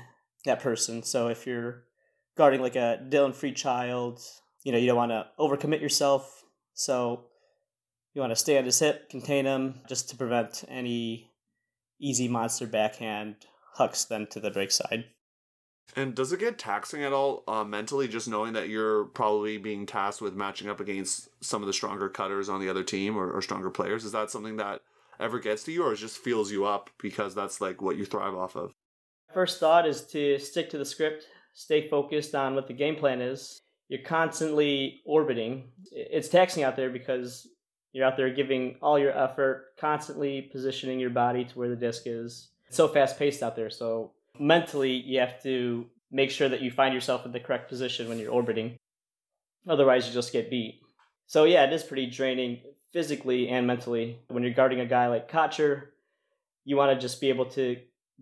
[0.45, 1.01] that person.
[1.03, 1.83] So if you're
[2.37, 4.21] guarding like a Dylan Freechild,
[4.67, 6.43] you know, you don't want to overcommit yourself.
[6.73, 7.23] So
[8.13, 11.31] you want to stay on his hip, contain him, just to prevent any
[12.01, 13.37] easy monster backhand
[13.75, 15.05] hucks then to the break side.
[15.95, 19.85] And does it get taxing at all uh, mentally, just knowing that you're probably being
[19.85, 23.31] tasked with matching up against some of the stronger cutters on the other team or,
[23.31, 24.03] or stronger players?
[24.03, 24.81] Is that something that
[25.17, 28.03] ever gets to you, or it just feels you up because that's like what you
[28.03, 28.73] thrive off of?
[29.33, 33.21] First thought is to stick to the script, stay focused on what the game plan
[33.21, 33.61] is.
[33.89, 35.71] You're constantly orbiting.
[35.91, 37.47] It's taxing out there because
[37.93, 42.03] you're out there giving all your effort, constantly positioning your body to where the disc
[42.05, 42.49] is.
[42.67, 43.69] It's so fast paced out there.
[43.69, 48.09] So mentally you have to make sure that you find yourself in the correct position
[48.09, 48.77] when you're orbiting.
[49.67, 50.81] Otherwise, you just get beat.
[51.25, 52.61] So, yeah, it is pretty draining
[52.93, 54.19] physically and mentally.
[54.29, 55.87] When you're guarding a guy like Kocher,
[56.63, 57.77] you want to just be able to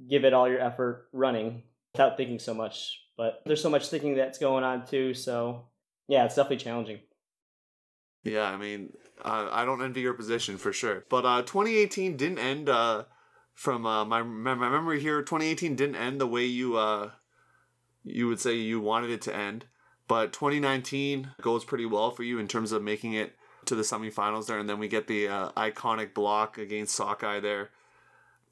[0.09, 2.99] give it all your effort running without thinking so much.
[3.17, 5.13] But there's so much thinking that's going on too.
[5.13, 5.65] So,
[6.07, 6.99] yeah, it's definitely challenging.
[8.23, 11.05] Yeah, I mean, uh, I don't envy your position for sure.
[11.09, 13.03] But uh, 2018 didn't end uh,
[13.53, 15.21] from uh, my my memory here.
[15.21, 17.11] 2018 didn't end the way you uh,
[18.03, 19.65] you would say you wanted it to end.
[20.07, 24.45] But 2019 goes pretty well for you in terms of making it to the semifinals
[24.45, 27.71] there, and then we get the uh, iconic block against Sockeye there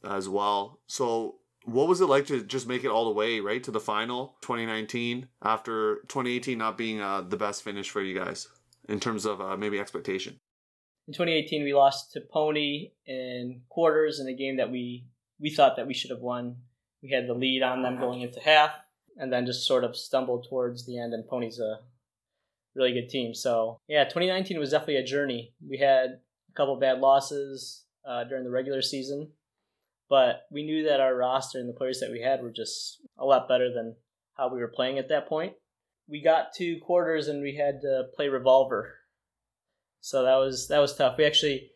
[0.04, 0.80] as well.
[0.88, 3.80] So, what was it like to just make it all the way right to the
[3.80, 8.48] final 2019 after 2018 not being uh, the best finish for you guys
[8.90, 10.40] in terms of uh, maybe expectation?
[11.08, 15.06] In 2018, we lost to Pony in quarters in a game that we
[15.40, 16.56] we thought that we should have won.
[17.02, 18.72] We had the lead on them going into half
[19.18, 21.14] and then just sort of stumbled towards the end.
[21.14, 21.80] And Pony's a
[22.76, 23.34] really good team.
[23.34, 25.54] So yeah, 2019 was definitely a journey.
[25.68, 29.30] We had a couple bad losses uh, during the regular season,
[30.14, 33.26] but we knew that our roster and the players that we had were just a
[33.26, 33.96] lot better than
[34.38, 35.54] how we were playing at that point.
[36.08, 38.94] We got to quarters and we had to play revolver,
[40.02, 41.18] so that was that was tough.
[41.18, 41.72] We actually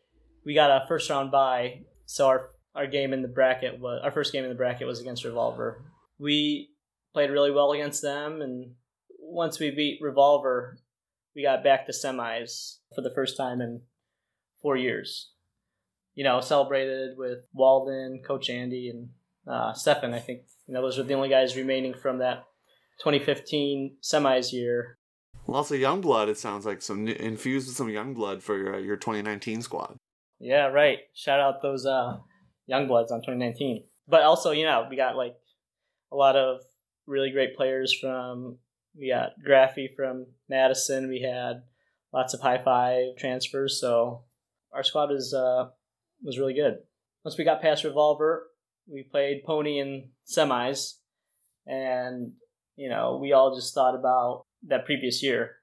[0.46, 4.12] we got a first round bye, so our our game in the bracket was our
[4.12, 5.82] first game in the bracket was against revolver.
[6.20, 6.70] We
[7.18, 8.44] played really well against them.
[8.44, 8.76] And
[9.20, 10.78] once we beat Revolver,
[11.36, 13.82] we got back to semis for the first time in
[14.62, 15.32] four years.
[16.18, 19.10] You know, celebrated with Walden, Coach Andy, and
[19.48, 20.16] uh, Stefan.
[20.16, 22.46] I think you know those are the only guys remaining from that
[23.04, 24.98] 2015 semis year.
[25.48, 26.28] Lots of young blood.
[26.28, 29.96] It sounds like some infused with some young blood for your your 2019 squad.
[30.40, 31.00] Yeah, right.
[31.14, 32.18] Shout out those uh,
[32.66, 33.84] young bloods on 2019.
[34.08, 35.36] But also, you know, we got like
[36.12, 36.60] a lot of
[37.06, 38.58] really great players from
[39.00, 41.10] we got Graffy from Madison.
[41.10, 41.64] We had
[42.12, 44.24] lots of high five transfers, so
[44.74, 45.70] our squad is uh,
[46.24, 46.78] was really good.
[47.24, 48.48] Once we got past Revolver,
[48.88, 50.94] we played Pony in semis,
[51.66, 52.34] and
[52.76, 55.58] you know we all just thought about that previous year,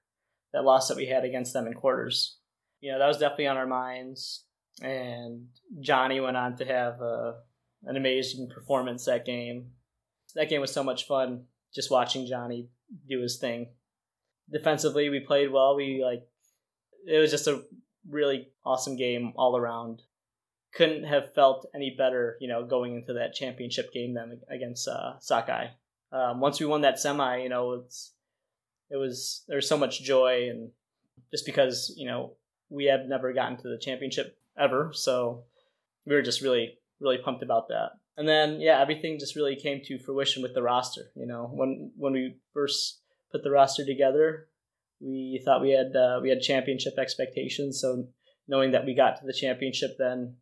[0.53, 2.39] that loss that we had against them in quarters.
[2.81, 4.45] You know that was definitely on our minds,
[4.83, 5.47] and
[5.81, 7.35] Johnny went on to have a, uh,
[7.85, 9.73] an amazing performance that game
[10.35, 12.69] that game was so much fun just watching Johnny
[13.09, 13.69] do his thing.
[14.53, 15.75] Defensively, we played well.
[15.77, 16.27] We like
[17.07, 17.63] it was just a
[18.09, 20.03] really awesome game all around.
[20.75, 25.19] Couldn't have felt any better, you know, going into that championship game then against uh,
[25.21, 25.69] Sockeye.
[26.13, 28.13] Um, once we won that semi, you know, it's
[28.91, 30.71] it was there was so much joy and
[31.31, 32.33] just because you know
[32.69, 35.45] we have never gotten to the championship ever, so
[36.07, 39.81] we were just really really pumped about that and then yeah, everything just really came
[39.85, 41.11] to fruition with the roster.
[41.17, 43.01] You know, when when we first
[43.33, 44.49] put the roster together,
[45.01, 47.81] we thought we had uh, we had championship expectations.
[47.81, 48.07] So
[48.47, 50.37] knowing that we got to the championship, then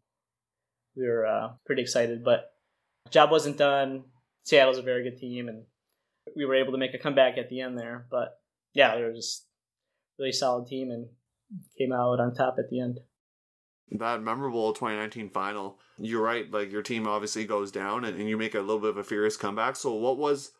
[0.96, 2.24] we were uh, pretty excited.
[2.24, 2.52] But
[3.11, 4.05] job wasn't done.
[4.44, 5.64] Seattle's a very good team, and
[6.37, 8.07] we were able to make a comeback at the end there.
[8.11, 8.38] But
[8.74, 9.46] yeah, they were just
[10.18, 11.07] really solid team and
[11.78, 13.00] came out on top at the end
[13.98, 16.50] that memorable 2019 final, you're right.
[16.50, 19.05] Like your team obviously goes down, and, and you make a little bit of a
[19.05, 19.76] furious comeback.
[19.76, 20.52] So, what was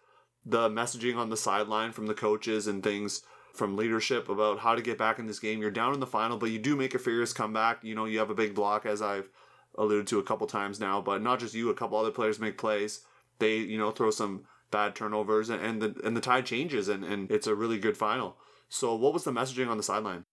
[0.45, 3.23] the messaging on the sideline from the coaches and things
[3.55, 5.61] from leadership about how to get back in this game?
[5.61, 7.83] You're down in the final, but you do make a furious comeback.
[7.83, 9.29] You know, you have a big block, as I've
[9.77, 11.01] alluded to a couple times now.
[11.01, 13.01] But not just you; a couple other players make plays.
[13.39, 17.05] They, you know, throw some bad turnovers, and, and the and the tide changes, and,
[17.05, 18.37] and it's a really good final.
[18.69, 20.25] So, what was the messaging on the sideline?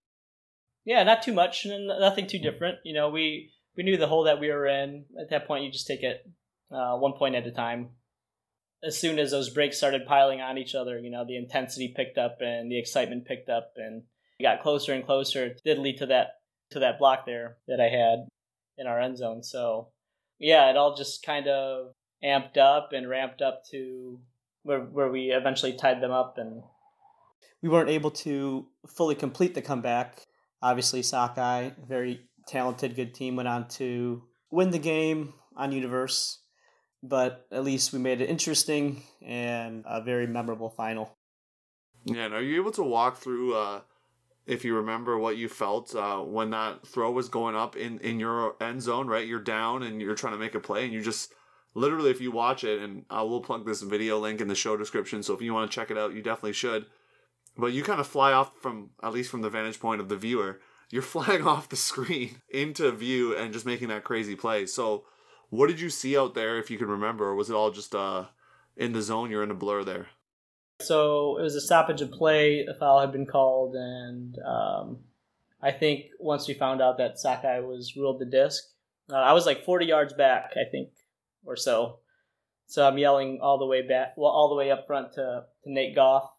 [0.86, 2.80] Yeah, not too much, and nothing too different.
[2.84, 5.06] You know, we we knew the hole that we were in.
[5.19, 6.21] At that point, you just take it
[6.71, 7.89] uh, one point at a time.
[8.82, 12.17] As soon as those breaks started piling on each other, you know, the intensity picked
[12.17, 14.04] up and the excitement picked up, and
[14.41, 15.47] got closer and closer.
[15.47, 16.28] It did lead to that
[16.71, 18.28] to that block there that I had
[18.79, 19.43] in our end zone.
[19.43, 19.89] So,
[20.39, 21.91] yeah, it all just kind of
[22.23, 24.19] amped up and ramped up to
[24.63, 26.63] where where we eventually tied them up and
[27.61, 30.27] we weren't able to fully complete the comeback
[30.61, 36.39] Obviously, Sockeye, very talented, good team, went on to win the game on Universe,
[37.01, 41.15] but at least we made it interesting and a very memorable final.
[42.04, 43.81] Yeah, and are you able to walk through, uh,
[44.50, 48.19] if you remember what you felt uh, when that throw was going up in, in
[48.19, 49.27] your end zone, right?
[49.27, 51.33] You're down and you're trying to make a play, and you just
[51.75, 54.75] literally, if you watch it, and I will plug this video link in the show
[54.75, 56.87] description, so if you want to check it out, you definitely should.
[57.58, 60.17] But you kind of fly off from at least from the vantage point of the
[60.17, 60.60] viewer
[60.91, 64.65] you're flying off the screen into view and just making that crazy play.
[64.65, 65.06] So
[65.50, 67.93] what did you see out there if you can remember or was it all just
[67.93, 68.25] uh
[68.77, 70.08] in the zone you're in a blur there
[70.82, 74.98] so it was a stoppage of play a foul had been called and um,
[75.62, 78.63] i think once we found out that Sockeye was ruled the disc
[79.12, 80.90] uh, i was like 40 yards back i think
[81.46, 82.00] or so
[82.67, 85.71] so i'm yelling all the way back well all the way up front to, to
[85.71, 86.30] nate goff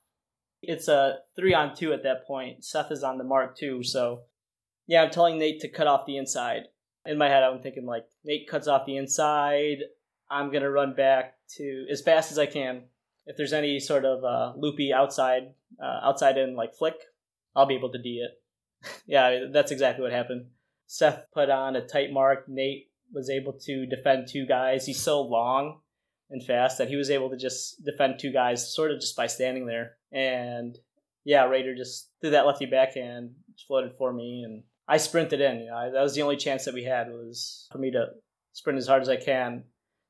[0.62, 2.64] it's a three on two at that point.
[2.64, 4.22] Seth is on the mark too, so
[4.86, 6.64] yeah, I'm telling Nate to cut off the inside.
[7.06, 9.78] In my head, I'm thinking like Nate cuts off the inside.
[10.30, 12.84] I'm gonna run back to as fast as I can.
[13.30, 16.96] If there's any sort of uh, loopy outside, uh, outside in like flick,
[17.54, 18.42] I'll be able to D it.
[19.06, 20.46] yeah, that's exactly what happened.
[20.88, 22.48] Seth put on a tight mark.
[22.48, 24.84] Nate was able to defend two guys.
[24.84, 25.78] He's so long
[26.28, 29.28] and fast that he was able to just defend two guys sort of just by
[29.28, 29.92] standing there.
[30.10, 30.76] And
[31.24, 33.30] yeah, Raider just threw that lefty backhand,
[33.68, 35.60] floated for me, and I sprinted in.
[35.60, 38.06] You know, I, that was the only chance that we had was for me to
[38.54, 39.62] sprint as hard as I can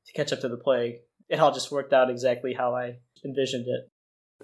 [0.07, 1.01] to catch up to the play.
[1.29, 3.89] It all just worked out exactly how I envisioned it.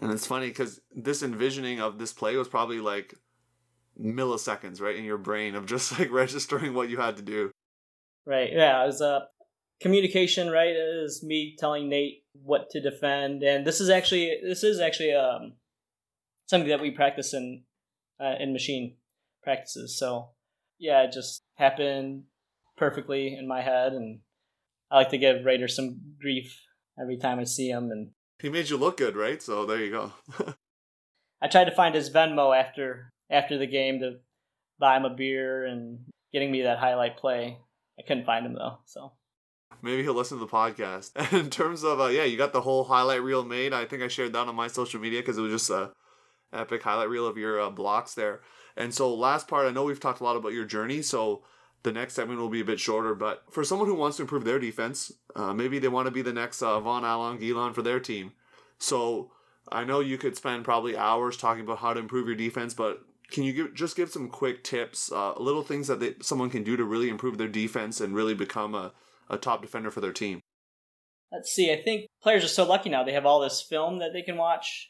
[0.01, 3.15] And it's funny because this envisioning of this play was probably like
[3.99, 7.51] milliseconds, right, in your brain of just like registering what you had to do.
[8.25, 8.51] Right.
[8.51, 8.84] Yeah.
[8.84, 9.21] It was uh,
[9.82, 10.49] communication.
[10.51, 10.69] Right.
[10.69, 15.13] It is me telling Nate what to defend, and this is actually this is actually
[15.13, 15.53] um
[16.45, 17.63] something that we practice in
[18.19, 18.95] uh, in machine
[19.43, 19.97] practices.
[19.97, 20.30] So
[20.78, 22.23] yeah, it just happened
[22.78, 24.19] perfectly in my head, and
[24.91, 26.61] I like to give Raider some grief
[26.99, 27.91] every time I see him.
[27.91, 29.42] And he made you look good, right?
[29.42, 30.14] So there you go.
[31.42, 34.18] I tried to find his Venmo after after the game to
[34.80, 36.00] buy him a beer and
[36.32, 37.58] getting me that highlight play.
[38.00, 39.14] I couldn't find him though, so
[39.82, 41.12] maybe he'll listen to the podcast.
[41.40, 43.74] in terms of uh, yeah, you got the whole highlight reel made.
[43.74, 45.92] I think I shared that on my social media because it was just a
[46.54, 48.42] epic highlight reel of your uh, blocks there.
[48.76, 51.44] And so last part, I know we've talked a lot about your journey, so
[51.84, 53.15] the next segment will be a bit shorter.
[53.15, 56.21] But for someone who wants to improve their defense, uh, maybe they want to be
[56.21, 58.34] the next uh, Vaughn Alonguilan for their team.
[58.80, 59.32] So
[59.71, 62.99] I know you could spend probably hours talking about how to improve your defense, but
[63.32, 66.63] can you give, just give some quick tips, uh, little things that they, someone can
[66.63, 68.93] do to really improve their defense and really become a,
[69.30, 70.39] a top defender for their team?
[71.32, 71.71] Let's see.
[71.73, 73.03] I think players are so lucky now.
[73.03, 74.89] They have all this film that they can watch.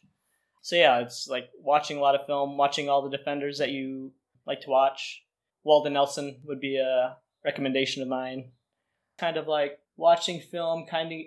[0.62, 4.12] So yeah, it's like watching a lot of film, watching all the defenders that you
[4.46, 5.24] like to watch.
[5.68, 8.52] Walden Nelson would be a recommendation of mine.
[9.20, 11.20] Kind of like watching film, kind of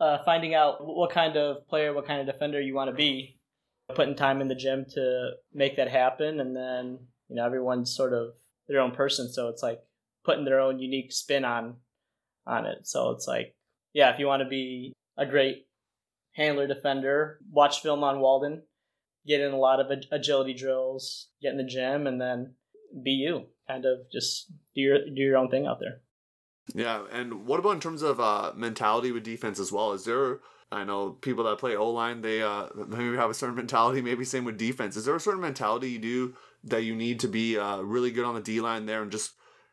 [0.00, 3.38] uh, finding out what kind of player, what kind of defender you want to be
[3.94, 8.12] putting time in the gym to make that happen and then you know everyone's sort
[8.12, 8.34] of
[8.68, 9.80] their own person so it's like
[10.24, 11.76] putting their own unique spin on
[12.46, 13.54] on it so it's like
[13.94, 15.66] yeah if you want to be a great
[16.32, 18.62] handler defender watch film on walden
[19.26, 22.54] get in a lot of agility drills get in the gym and then
[23.02, 26.00] be you kind of just do your do your own thing out there
[26.74, 30.40] yeah and what about in terms of uh mentality with defense as well is there
[30.70, 34.02] I know people that play O line, they uh, maybe have a certain mentality.
[34.02, 34.96] Maybe same with defense.
[34.96, 38.24] Is there a certain mentality you do that you need to be uh, really good
[38.24, 39.32] on the D line there, and just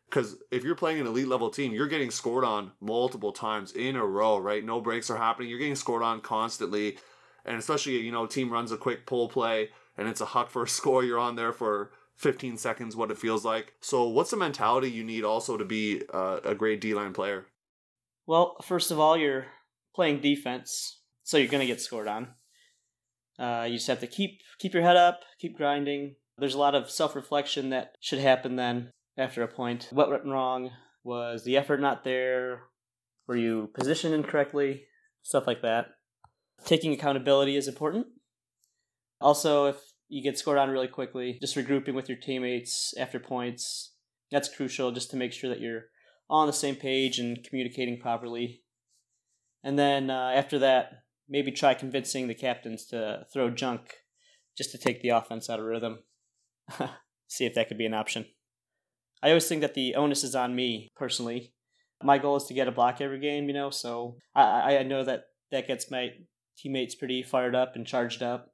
[0.09, 3.95] because if you're playing an elite level team, you're getting scored on multiple times in
[3.95, 4.63] a row, right?
[4.63, 5.49] No breaks are happening.
[5.49, 6.97] You're getting scored on constantly,
[7.43, 10.63] and especially you know team runs a quick pull play and it's a huck for
[10.63, 11.03] a score.
[11.03, 13.73] You're on there for 15 seconds, what it feels like.
[13.81, 17.45] So, what's the mentality you need also to be uh, a great D line player?
[18.25, 19.47] Well, first of all, you're
[19.93, 22.29] playing defense, so you're gonna get scored on.
[23.37, 26.15] Uh, you just have to keep keep your head up, keep grinding.
[26.37, 29.89] There's a lot of self reflection that should happen then after a point.
[29.91, 30.71] What went wrong?
[31.03, 32.63] Was the effort not there?
[33.27, 34.85] Were you positioned incorrectly?
[35.21, 35.87] Stuff like that.
[36.63, 38.07] Taking accountability is important.
[39.21, 39.77] Also, if
[40.07, 43.93] you get scored on really quickly, just regrouping with your teammates after points.
[44.31, 45.85] That's crucial just to make sure that you're
[46.29, 48.63] on the same page and communicating properly
[49.65, 53.95] and then uh, after that, maybe try convincing the captains to throw junk
[54.55, 56.03] just to take the offense out of rhythm.
[57.27, 58.27] See if that could be an option.
[59.23, 61.51] I always think that the onus is on me personally.
[62.03, 65.03] My goal is to get a block every game, you know, so I, I know
[65.03, 66.09] that that gets my
[66.55, 68.53] teammates pretty fired up and charged up.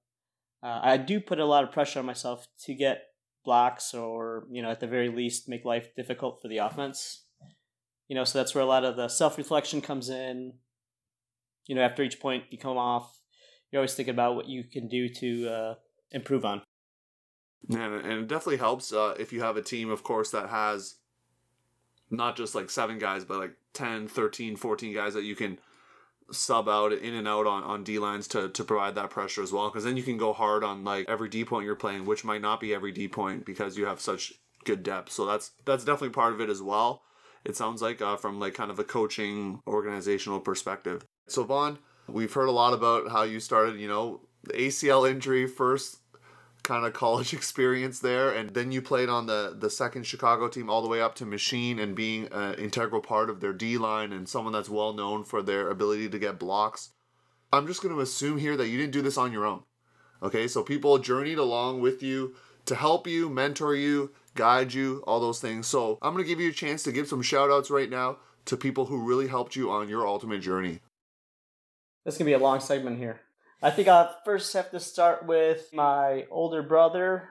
[0.64, 3.04] Uh, I do put a lot of pressure on myself to get
[3.44, 7.24] blocks or, you know, at the very least make life difficult for the offense.
[8.08, 10.54] You know, so that's where a lot of the self reflection comes in,
[11.66, 13.20] you know, after each point you come off,
[13.72, 15.76] you're always thinking about what you can do to uh,
[16.12, 16.62] improve on.
[17.70, 20.96] And, and it definitely helps uh, if you have a team, of course, that has
[22.10, 25.60] not just like seven guys, but like 10, 13, 14 guys that you can
[26.32, 29.52] sub out in and out on, on D lines to, to provide that pressure as
[29.52, 29.70] well.
[29.70, 32.42] Because then you can go hard on like every D point you're playing, which might
[32.42, 34.34] not be every D point because you have such
[34.66, 35.12] good depth.
[35.12, 37.04] So that's that's definitely part of it as well.
[37.44, 41.06] It sounds like uh, from like kind of a coaching organizational perspective.
[41.28, 45.48] So, Vaughn, we've heard a lot about how you started, you know, the ACL injury
[45.48, 46.01] first
[46.64, 50.70] kind of college experience there and then you played on the the second Chicago team
[50.70, 54.12] all the way up to machine and being an integral part of their D line
[54.14, 56.92] and someone that's well known for their ability to get blocks.
[57.54, 59.64] I'm just going to assume here that you didn't do this on your own.
[60.24, 60.48] Okay?
[60.48, 62.36] So people journeyed along with you
[62.66, 65.68] to help you, mentor you, guide you, all those things.
[65.68, 68.18] So I'm going to give you a chance to give some shout outs right now
[68.46, 70.80] to people who really helped you on your ultimate journey.
[72.06, 73.22] This can be a long segment here.
[73.62, 77.30] I think I'll first have to start with my older brother.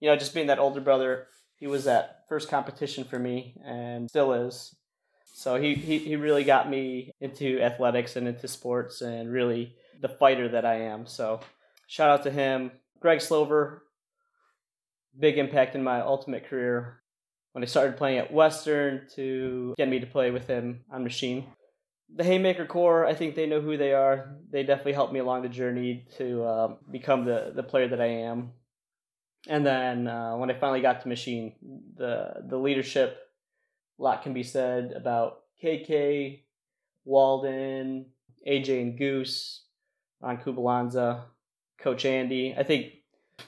[0.00, 4.08] You know, just being that older brother, he was that first competition for me and
[4.08, 4.74] still is.
[5.34, 10.08] So he, he, he really got me into athletics and into sports and really the
[10.08, 11.06] fighter that I am.
[11.06, 11.40] So
[11.88, 12.70] shout out to him.
[13.00, 13.82] Greg Slover,
[15.18, 17.00] big impact in my ultimate career
[17.52, 21.46] when I started playing at Western to get me to play with him on machine.
[22.12, 24.36] The Haymaker Corps, I think they know who they are.
[24.50, 28.06] They definitely helped me along the journey to uh, become the, the player that I
[28.06, 28.52] am.
[29.48, 31.54] And then uh, when I finally got to machine,
[31.96, 33.18] the the leadership,
[33.98, 36.40] a lot can be said about KK,
[37.04, 38.06] Walden,
[38.48, 39.64] AJ and Goose,
[40.20, 41.24] Ron Kubalanza,
[41.78, 42.54] Coach Andy.
[42.56, 42.92] I think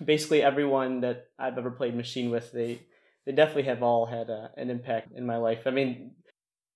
[0.04, 2.80] basically everyone that I've ever played machine with, they
[3.24, 5.62] they definitely have all had a, an impact in my life.
[5.66, 6.12] I mean,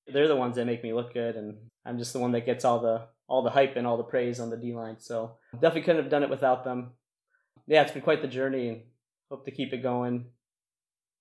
[0.06, 2.64] they're the ones that make me look good, and I'm just the one that gets
[2.64, 4.96] all the all the hype and all the praise on the D line.
[4.98, 6.92] So definitely couldn't have done it without them.
[7.66, 8.82] Yeah, it's been quite the journey, and
[9.30, 10.26] hope to keep it going.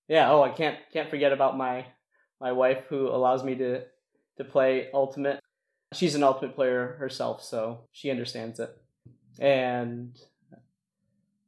[0.08, 0.32] Yeah.
[0.32, 1.86] Oh, I can't can't forget about my
[2.42, 3.84] my wife who allows me to
[4.38, 5.40] to play ultimate.
[5.94, 8.76] She's an ultimate player herself, so she understands it.
[9.40, 10.20] And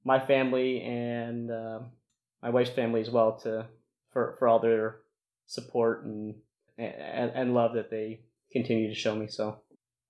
[0.03, 1.79] my family and uh,
[2.41, 3.67] my wife's family as well to
[4.11, 4.97] for for all their
[5.45, 6.35] support and,
[6.77, 8.21] and and love that they
[8.51, 9.27] continue to show me.
[9.27, 9.59] So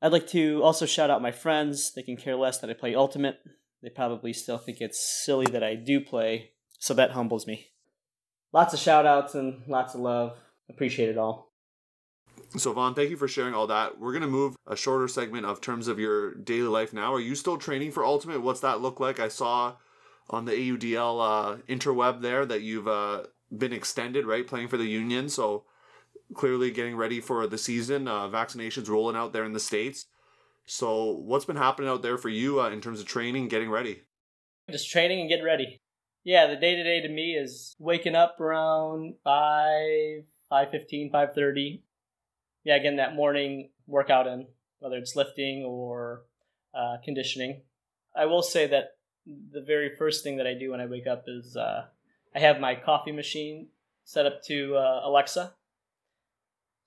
[0.02, 1.94] I'd like to also shout out my friends.
[1.94, 3.40] They can care less that I play Ultimate.
[3.84, 7.68] They probably still think it's silly that I do play, so that humbles me.
[8.54, 10.38] Lots of shout outs and lots of love.
[10.70, 11.52] Appreciate it all.
[12.58, 14.00] So, Vaughn, thank you for sharing all that.
[14.00, 17.14] We're going to move a shorter segment of terms of your daily life now.
[17.14, 18.42] Are you still training for Ultimate?
[18.42, 19.20] What's that look like?
[19.20, 19.76] I saw
[20.30, 23.24] on the AUDL uh, interweb there that you've uh,
[23.56, 24.46] been extended, right?
[24.46, 25.30] Playing for the Union.
[25.30, 25.64] So,
[26.34, 28.08] clearly getting ready for the season.
[28.08, 30.06] Uh, vaccinations rolling out there in the States.
[30.66, 34.04] So, what's been happening out there for you uh, in terms of training, getting ready?
[34.70, 35.82] Just training and getting ready.
[36.24, 41.82] Yeah, the day to day to me is waking up around 5, 5.15, 5.30.
[42.64, 44.46] Yeah, again, that morning workout in,
[44.80, 46.24] whether it's lifting or
[46.76, 47.62] uh, conditioning.
[48.16, 51.24] I will say that the very first thing that I do when I wake up
[51.28, 51.86] is uh,
[52.36, 53.68] I have my coffee machine
[54.04, 55.54] set up to uh, Alexa.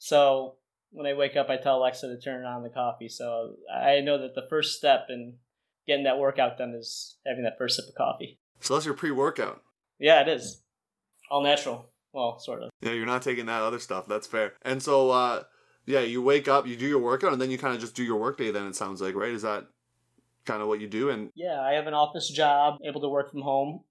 [0.05, 0.57] So
[0.91, 3.09] when I wake up, I tell Alexa to turn on the coffee.
[3.09, 5.37] So I know that the first step in
[5.87, 8.39] getting that workout done is having that first sip of coffee.
[8.61, 9.63] So that's your pre workout.
[9.99, 10.61] Yeah, it is.
[11.31, 11.89] All natural.
[12.13, 12.71] Well, sort of.
[12.83, 14.07] Yeah, you're not taking that other stuff.
[14.07, 14.53] That's fair.
[14.61, 15.45] And so, uh,
[15.87, 18.05] yeah, you wake up, you do your workout, and then you kind of just do
[18.05, 18.51] your workday.
[18.51, 19.33] Then it sounds like, right?
[19.33, 19.65] Is that
[20.45, 21.09] kind of what you do?
[21.09, 23.85] And yeah, I have an office job, able to work from home.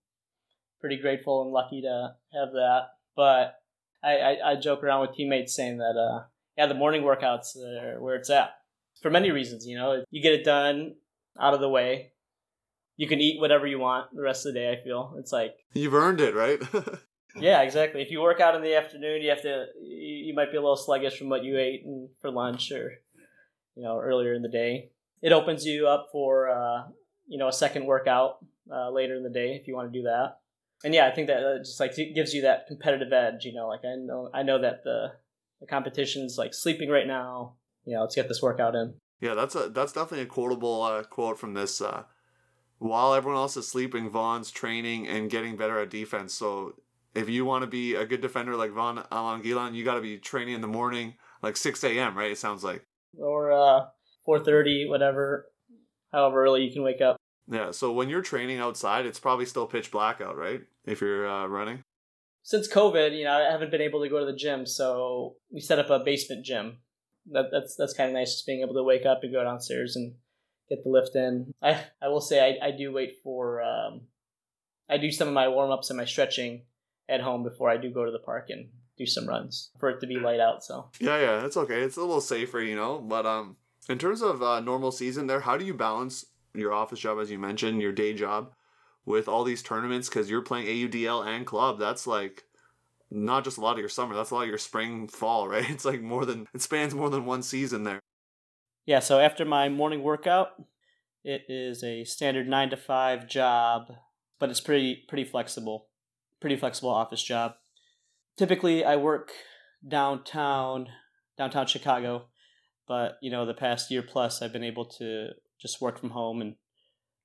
[0.79, 2.89] Pretty grateful and lucky to have that.
[3.15, 3.55] But
[4.03, 6.23] I, I, I joke around with teammates saying that, uh,
[6.57, 8.55] yeah, the morning workouts are where it's at
[9.01, 9.65] for many reasons.
[9.65, 10.95] You know, you get it done
[11.39, 12.11] out of the way.
[12.95, 14.71] You can eat whatever you want the rest of the day.
[14.71, 16.61] I feel it's like you've earned it, right?
[17.35, 18.01] yeah, exactly.
[18.01, 19.65] If you work out in the afternoon, you have to.
[19.81, 21.85] You might be a little sluggish from what you ate
[22.21, 22.93] for lunch or,
[23.75, 24.91] you know, earlier in the day.
[25.21, 26.83] It opens you up for, uh,
[27.27, 30.03] you know, a second workout uh, later in the day if you want to do
[30.03, 30.39] that.
[30.83, 33.45] And yeah, I think that just like gives you that competitive edge.
[33.45, 35.13] You know, like I know I know that the
[35.61, 37.55] the competition's like sleeping right now.
[37.85, 38.95] You know, let's get this workout in.
[39.21, 41.79] Yeah, that's a that's definitely a quotable uh, quote from this.
[41.79, 42.03] Uh,
[42.79, 46.33] while everyone else is sleeping, Vaughn's training and getting better at defense.
[46.33, 46.73] So
[47.15, 50.17] if you want to be a good defender like Vaughn Alonguilan, you got to be
[50.17, 52.17] training in the morning, like six a.m.
[52.17, 52.31] Right?
[52.31, 52.85] It sounds like
[53.17, 53.85] or uh,
[54.25, 55.45] four thirty, whatever,
[56.11, 57.15] however early you can wake up.
[57.47, 57.71] Yeah.
[57.71, 60.61] So when you're training outside, it's probably still pitch black out, right?
[60.85, 61.83] If you're uh, running.
[62.43, 65.61] Since COVID, you know, I haven't been able to go to the gym, so we
[65.61, 66.79] set up a basement gym.
[67.31, 69.95] That, that's that's kind of nice, just being able to wake up and go downstairs
[69.95, 70.15] and
[70.67, 71.53] get the lift in.
[71.61, 74.01] I I will say I, I do wait for um,
[74.89, 76.63] I do some of my warm ups and my stretching
[77.07, 79.99] at home before I do go to the park and do some runs for it
[80.01, 80.63] to be light out.
[80.63, 81.81] So yeah, yeah, that's okay.
[81.81, 82.99] It's a little safer, you know.
[82.99, 83.55] But um,
[83.87, 87.31] in terms of uh, normal season, there, how do you balance your office job, as
[87.31, 88.53] you mentioned, your day job,
[89.05, 90.09] with all these tournaments?
[90.09, 91.79] Because you're playing AUDL and club.
[91.79, 92.43] That's like
[93.09, 94.15] not just a lot of your summer.
[94.15, 95.69] That's a lot of your spring, fall, right?
[95.69, 97.99] It's like more than it spans more than one season there.
[98.85, 98.99] Yeah.
[98.99, 100.49] So after my morning workout,
[101.23, 103.93] it is a standard nine to five job,
[104.39, 105.87] but it's pretty pretty flexible
[106.43, 107.53] pretty flexible office job.
[108.37, 109.31] Typically, I work
[109.87, 110.89] downtown,
[111.37, 112.25] downtown Chicago,
[112.85, 115.29] but you know, the past year plus, I've been able to
[115.63, 116.55] just work from home, and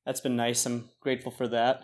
[0.07, 0.65] that's been nice.
[0.65, 1.83] I'm grateful for that.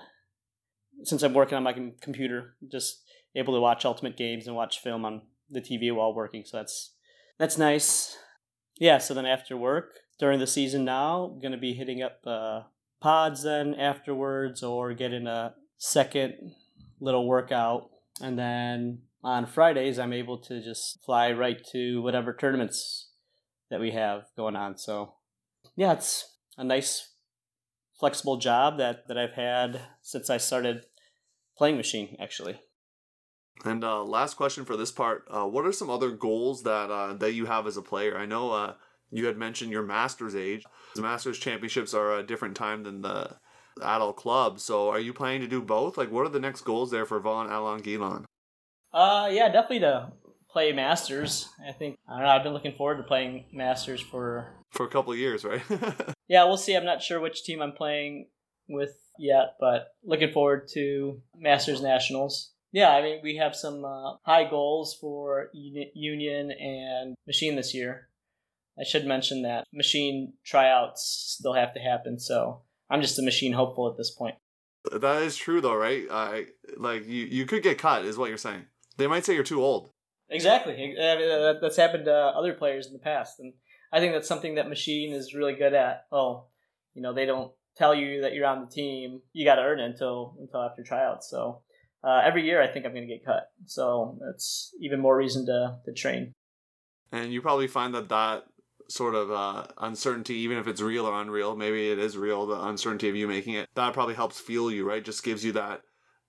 [1.02, 3.02] Since I'm working on my computer, just
[3.34, 6.44] able to watch Ultimate Games and watch film on the TV while working.
[6.46, 6.94] So that's
[7.38, 8.16] that's nice.
[8.76, 8.98] Yeah.
[8.98, 12.62] So then after work during the season now, I'm going to be hitting up uh,
[13.00, 16.54] pods then afterwards, or getting a second
[17.00, 17.90] little workout,
[18.22, 23.10] and then on Fridays I'm able to just fly right to whatever tournaments
[23.70, 24.78] that we have going on.
[24.78, 25.14] So
[25.74, 27.10] yeah, it's a nice
[27.98, 30.84] flexible job that that I've had since I started
[31.56, 32.60] playing machine actually.
[33.64, 37.14] And uh, last question for this part: uh, What are some other goals that uh,
[37.14, 38.18] that you have as a player?
[38.18, 38.74] I know uh,
[39.10, 40.64] you had mentioned your master's age.
[40.94, 43.36] The masters championships are a different time than the
[43.82, 44.60] adult club.
[44.60, 45.96] So, are you planning to do both?
[45.96, 48.24] Like, what are the next goals there for Vaughn Alonguilan?
[48.92, 50.12] Uh, yeah, definitely to
[50.50, 51.48] play masters.
[51.66, 52.30] I think I don't know.
[52.30, 55.62] I've been looking forward to playing masters for for a couple of years, right?
[56.28, 56.74] yeah, we'll see.
[56.74, 58.28] I'm not sure which team I'm playing
[58.68, 62.52] with yet, but looking forward to Masters Nationals.
[62.72, 68.08] Yeah, I mean, we have some uh, high goals for Union and Machine this year.
[68.78, 73.52] I should mention that Machine tryouts still have to happen, so I'm just a Machine
[73.52, 74.34] hopeful at this point.
[74.90, 76.04] That is true, though, right?
[76.10, 76.46] I
[76.76, 77.24] like you.
[77.26, 78.64] You could get cut, is what you're saying.
[78.96, 79.90] They might say you're too old.
[80.28, 80.94] Exactly.
[80.98, 83.52] That's happened to other players in the past, and
[83.94, 86.06] I think that's something that Machine is really good at.
[86.10, 86.46] Oh,
[86.94, 89.20] you know, they don't tell you that you're on the team.
[89.32, 91.30] You got to earn it until until after tryouts.
[91.30, 91.62] So
[92.02, 93.50] uh, every year I think I'm going to get cut.
[93.66, 96.32] So that's even more reason to, to train.
[97.12, 98.42] And you probably find that that
[98.88, 102.60] sort of uh, uncertainty, even if it's real or unreal, maybe it is real, the
[102.60, 105.04] uncertainty of you making it, that probably helps fuel you, right?
[105.04, 105.82] Just gives you that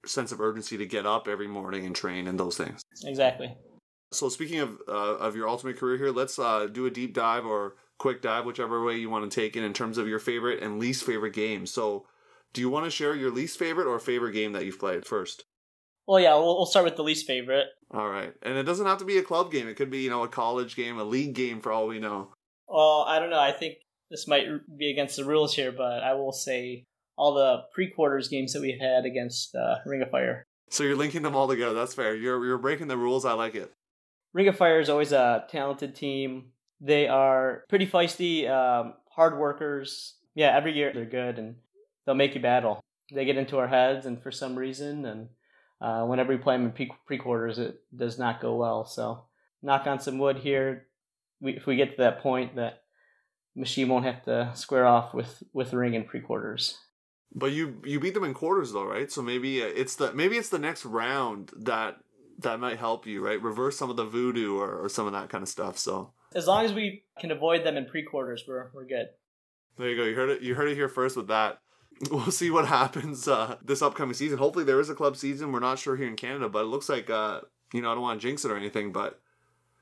[0.06, 2.84] sense of urgency to get up every morning and train and those things.
[3.04, 3.58] Exactly.
[4.12, 7.46] So speaking of uh, of your ultimate career here, let's uh, do a deep dive
[7.46, 10.62] or quick dive, whichever way you want to take it, in terms of your favorite
[10.62, 11.72] and least favorite games.
[11.72, 12.06] So,
[12.54, 15.44] do you want to share your least favorite or favorite game that you've played first?
[16.08, 17.68] Well, yeah, we'll, we'll start with the least favorite.
[17.92, 19.68] All right, and it doesn't have to be a club game.
[19.68, 22.30] It could be you know a college game, a league game, for all we know.
[22.68, 23.40] Well, I don't know.
[23.40, 23.76] I think
[24.10, 24.46] this might
[24.78, 26.84] be against the rules here, but I will say
[27.18, 30.44] all the pre-quarters games that we've had against uh, Ring of Fire.
[30.70, 31.74] So you're linking them all together.
[31.74, 32.16] That's fair.
[32.16, 33.26] You're you're breaking the rules.
[33.26, 33.72] I like it.
[34.36, 36.48] Ring of Fire is always a talented team.
[36.82, 40.16] They are pretty feisty, um, hard workers.
[40.36, 41.56] Yeah, every year they're good and
[42.06, 42.84] they'll make you battle.
[43.14, 45.30] They get into our heads, and for some reason, and
[45.80, 48.84] uh, whenever we play them in pre quarters, it does not go well.
[48.84, 49.24] So,
[49.62, 50.88] knock on some wood here.
[51.40, 52.82] We, if we get to that point, that
[53.56, 56.80] machine won't have to square off with with ring in pre quarters.
[57.34, 59.10] But you you beat them in quarters though, right?
[59.10, 62.00] So maybe uh, it's the maybe it's the next round that
[62.40, 63.42] that might help you, right?
[63.42, 65.78] Reverse some of the voodoo or, or some of that kind of stuff.
[65.78, 69.08] So as long as we can avoid them in pre-quarters, we're we're good.
[69.78, 70.04] There you go.
[70.04, 70.42] You heard it.
[70.42, 71.60] You heard it here first with that.
[72.12, 74.38] We'll see what happens uh, this upcoming season.
[74.38, 75.54] Hopefully, there is a club season.
[75.54, 77.40] We're not sure here in Canada, but it looks like uh,
[77.74, 79.22] you know I don't want to jinx it or anything, but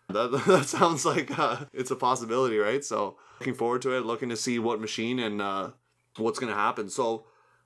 [0.10, 2.86] that that sounds like uh, it's a possibility, right?
[2.86, 4.06] So looking forward to it.
[4.06, 5.72] Looking to see what machine and uh,
[6.18, 6.88] what's going to happen.
[6.88, 7.26] So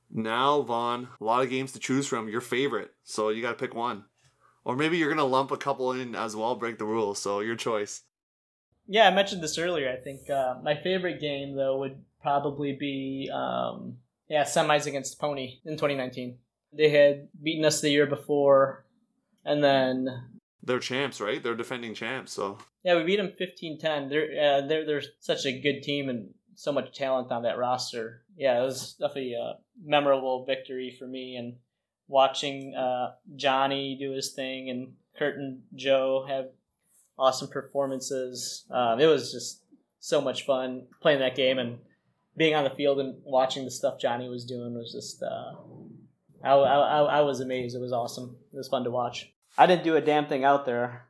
[0.09, 2.29] now, Vaughn, a lot of games to choose from.
[2.29, 2.93] Your favorite.
[3.03, 4.05] So you got to pick one.
[4.67, 7.19] Or maybe you're gonna lump a couple in as well, break the rules.
[7.19, 8.03] So your choice.
[8.85, 9.89] Yeah, I mentioned this earlier.
[9.89, 15.59] I think uh, my favorite game though would probably be um, yeah semis against Pony
[15.63, 16.37] in 2019.
[16.73, 18.83] They had beaten us the year before,
[19.45, 20.09] and then
[20.61, 21.41] they're champs, right?
[21.41, 22.33] They're defending champs.
[22.33, 24.09] So yeah, we beat them 15-10.
[24.09, 28.23] They're uh, they're they're such a good team and so much talent on that roster.
[28.35, 31.55] Yeah, it was definitely a memorable victory for me and
[32.07, 36.47] watching uh, Johnny do his thing and Kurt and Joe have
[37.17, 38.65] awesome performances.
[38.69, 39.61] Um, it was just
[39.99, 41.79] so much fun playing that game and
[42.35, 45.21] being on the field and watching the stuff Johnny was doing was just.
[45.23, 45.53] Uh,
[46.43, 47.75] I, I, I was amazed.
[47.75, 48.37] It was awesome.
[48.53, 49.33] It was fun to watch.
[49.57, 51.07] I didn't do a damn thing out there.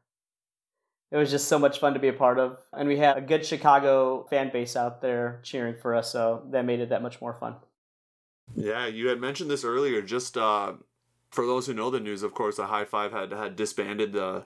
[1.11, 2.57] It was just so much fun to be a part of.
[2.73, 6.65] And we had a good Chicago fan base out there cheering for us, so that
[6.65, 7.55] made it that much more fun.
[8.55, 10.01] Yeah, you had mentioned this earlier.
[10.01, 10.73] Just uh,
[11.29, 14.45] for those who know the news, of course, the High Five had had disbanded the.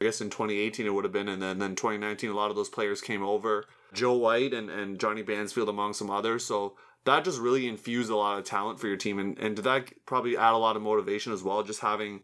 [0.00, 2.56] I guess in 2018 it would have been, and then then 2019 a lot of
[2.56, 3.66] those players came over.
[3.92, 6.44] Joe White and, and Johnny Bansfield among some others.
[6.44, 6.74] So
[7.04, 9.92] that just really infused a lot of talent for your team, and and did that
[10.06, 11.62] probably add a lot of motivation as well?
[11.62, 12.22] Just having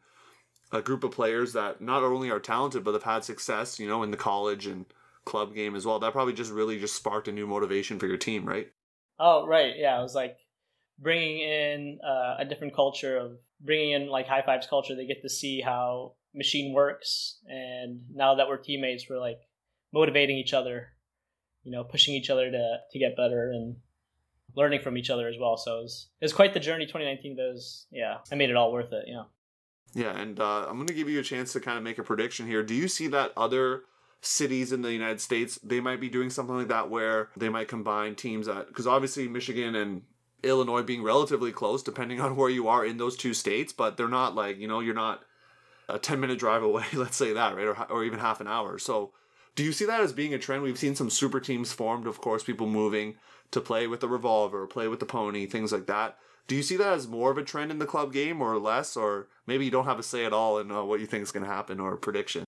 [0.73, 4.03] a group of players that not only are talented but have had success, you know,
[4.03, 4.87] in the college and
[5.25, 5.99] club game as well.
[5.99, 8.69] That probably just really just sparked a new motivation for your team, right?
[9.19, 9.75] Oh, right.
[9.77, 10.39] Yeah, it was like
[10.99, 14.95] bringing in uh, a different culture of bringing in like high fives culture.
[14.95, 19.41] They get to see how machine works, and now that we're teammates, we're like
[19.93, 20.89] motivating each other,
[21.63, 23.77] you know, pushing each other to to get better and
[24.55, 25.57] learning from each other as well.
[25.57, 27.37] So it was, it quite the journey 2019.
[27.37, 29.05] But it was, yeah, I made it all worth it.
[29.07, 29.25] Yeah.
[29.95, 32.47] Yeah, and uh, I'm to give you a chance to kind of make a prediction
[32.47, 32.63] here.
[32.63, 33.85] Do you see that other
[34.21, 37.69] cities in the United States they might be doing something like that where they might
[37.69, 40.03] combine teams that because obviously Michigan and
[40.43, 44.09] Illinois being relatively close depending on where you are in those two states, but they're
[44.09, 45.23] not like you know you're not
[45.89, 46.85] a 10 minute drive away.
[46.93, 48.79] Let's say that right, or or even half an hour.
[48.79, 49.13] So.
[49.57, 50.63] Do you see that as being a trend?
[50.63, 53.17] We've seen some super teams formed, of course, people moving
[53.51, 56.17] to play with the revolver, play with the pony, things like that.
[56.47, 58.97] Do you see that as more of a trend in the club game or less,
[58.97, 61.31] or maybe you don't have a say at all in uh, what you think is
[61.31, 62.45] going to happen or prediction?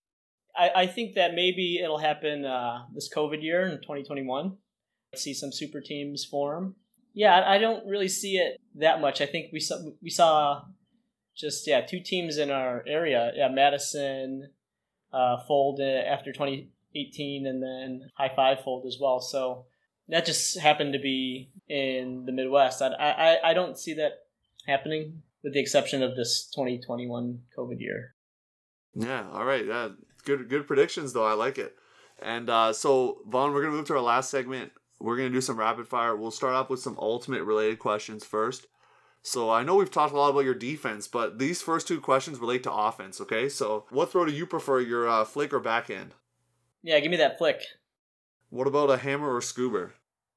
[0.57, 4.57] I, I think that maybe it'll happen uh, this COVID year in 2021.
[5.15, 6.77] See some super teams form.
[7.13, 9.21] Yeah, I, don't really see it that much.
[9.21, 10.63] I think we saw we saw
[11.37, 13.33] just yeah two teams in our area.
[13.35, 14.51] Yeah, Madison
[15.13, 19.21] uh, fold after 2018, and then High Five fold as well.
[19.21, 19.67] So
[20.09, 22.83] that just happened to be in the Midwest.
[22.83, 24.13] I, I, I don't see that
[24.67, 28.15] happening with the exception of this 2021 COVID year.
[28.95, 29.65] Yeah, all right.
[29.65, 29.89] Yeah,
[30.25, 31.27] good good predictions though.
[31.27, 31.75] I like it.
[32.23, 34.73] And uh, so Vaughn, we're gonna move to our last segment.
[35.01, 36.15] We're gonna do some rapid fire.
[36.15, 38.67] We'll start off with some ultimate related questions first.
[39.23, 42.39] So I know we've talked a lot about your defense, but these first two questions
[42.39, 43.21] relate to offense.
[43.21, 46.15] Okay, so what throw do you prefer, your uh, flick or backhand?
[46.83, 47.63] Yeah, give me that flick.
[48.49, 49.91] What about a hammer or scuba?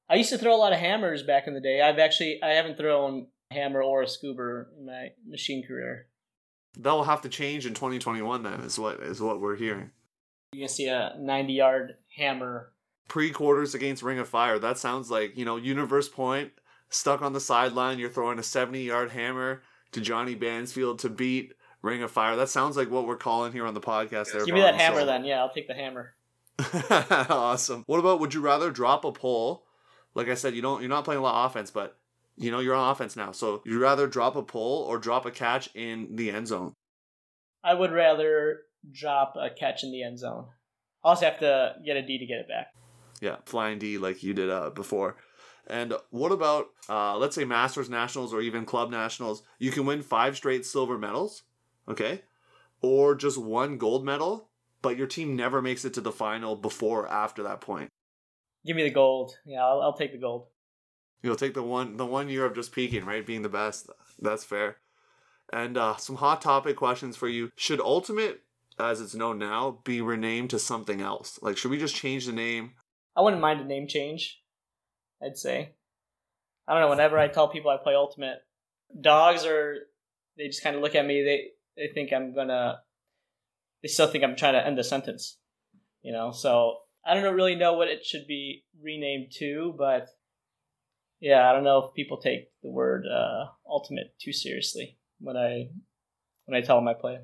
[0.08, 1.80] I used to throw a lot of hammers back in the day.
[1.80, 6.06] I've actually I haven't thrown a hammer or a scuba in my machine career.
[6.78, 8.42] That will have to change in 2021.
[8.42, 9.90] Then is what is what we're hearing.
[10.52, 12.73] You can see a 90 yard hammer
[13.08, 14.58] pre quarters against Ring of Fire.
[14.58, 16.52] That sounds like you know Universe Point
[16.88, 17.98] stuck on the sideline.
[17.98, 22.36] You're throwing a 70 yard hammer to Johnny Bansfield to beat Ring of Fire.
[22.36, 24.32] That sounds like what we're calling here on the podcast.
[24.32, 25.06] There, give me that hammer so.
[25.06, 25.24] then.
[25.24, 26.14] Yeah, I'll take the hammer.
[26.90, 27.84] awesome.
[27.86, 29.66] What about would you rather drop a pole?
[30.14, 31.96] Like I said, you don't you're not playing a lot of offense, but
[32.36, 33.32] you know you're on offense now.
[33.32, 36.74] So you'd rather drop a pole or drop a catch in the end zone?
[37.62, 38.60] I would rather
[38.92, 40.46] drop a catch in the end zone.
[41.04, 42.68] I also have to get a D to get it back.
[43.20, 45.16] Yeah, flying D like you did uh, before.
[45.66, 49.42] And what about uh, let's say Masters Nationals or even Club Nationals?
[49.58, 51.44] You can win five straight silver medals,
[51.88, 52.22] okay,
[52.82, 54.50] or just one gold medal,
[54.82, 57.88] but your team never makes it to the final before or after that point.
[58.66, 59.38] Give me the gold.
[59.44, 60.46] Yeah, I'll, I'll take the gold.
[61.22, 63.24] You'll take the one the one year of just peaking, right?
[63.24, 63.88] Being the best.
[64.18, 64.76] That's fair.
[65.52, 67.52] And uh, some hot topic questions for you.
[67.56, 68.42] Should Ultimate,
[68.78, 71.38] as it's known now, be renamed to something else?
[71.42, 72.72] Like, should we just change the name?
[73.16, 74.40] I wouldn't mind a name change.
[75.22, 75.74] I'd say.
[76.66, 76.90] I don't know.
[76.90, 78.38] Whenever I tell people I play Ultimate,
[79.00, 79.76] dogs are
[80.36, 81.22] they just kind of look at me.
[81.22, 82.80] They they think I'm gonna.
[83.82, 85.38] They still think I'm trying to end the sentence.
[86.02, 90.06] You know, so I don't really know what it should be renamed to, but
[91.20, 95.68] yeah, I don't know if people take the word uh, ultimate too seriously when I
[96.46, 97.18] when I tell them I play.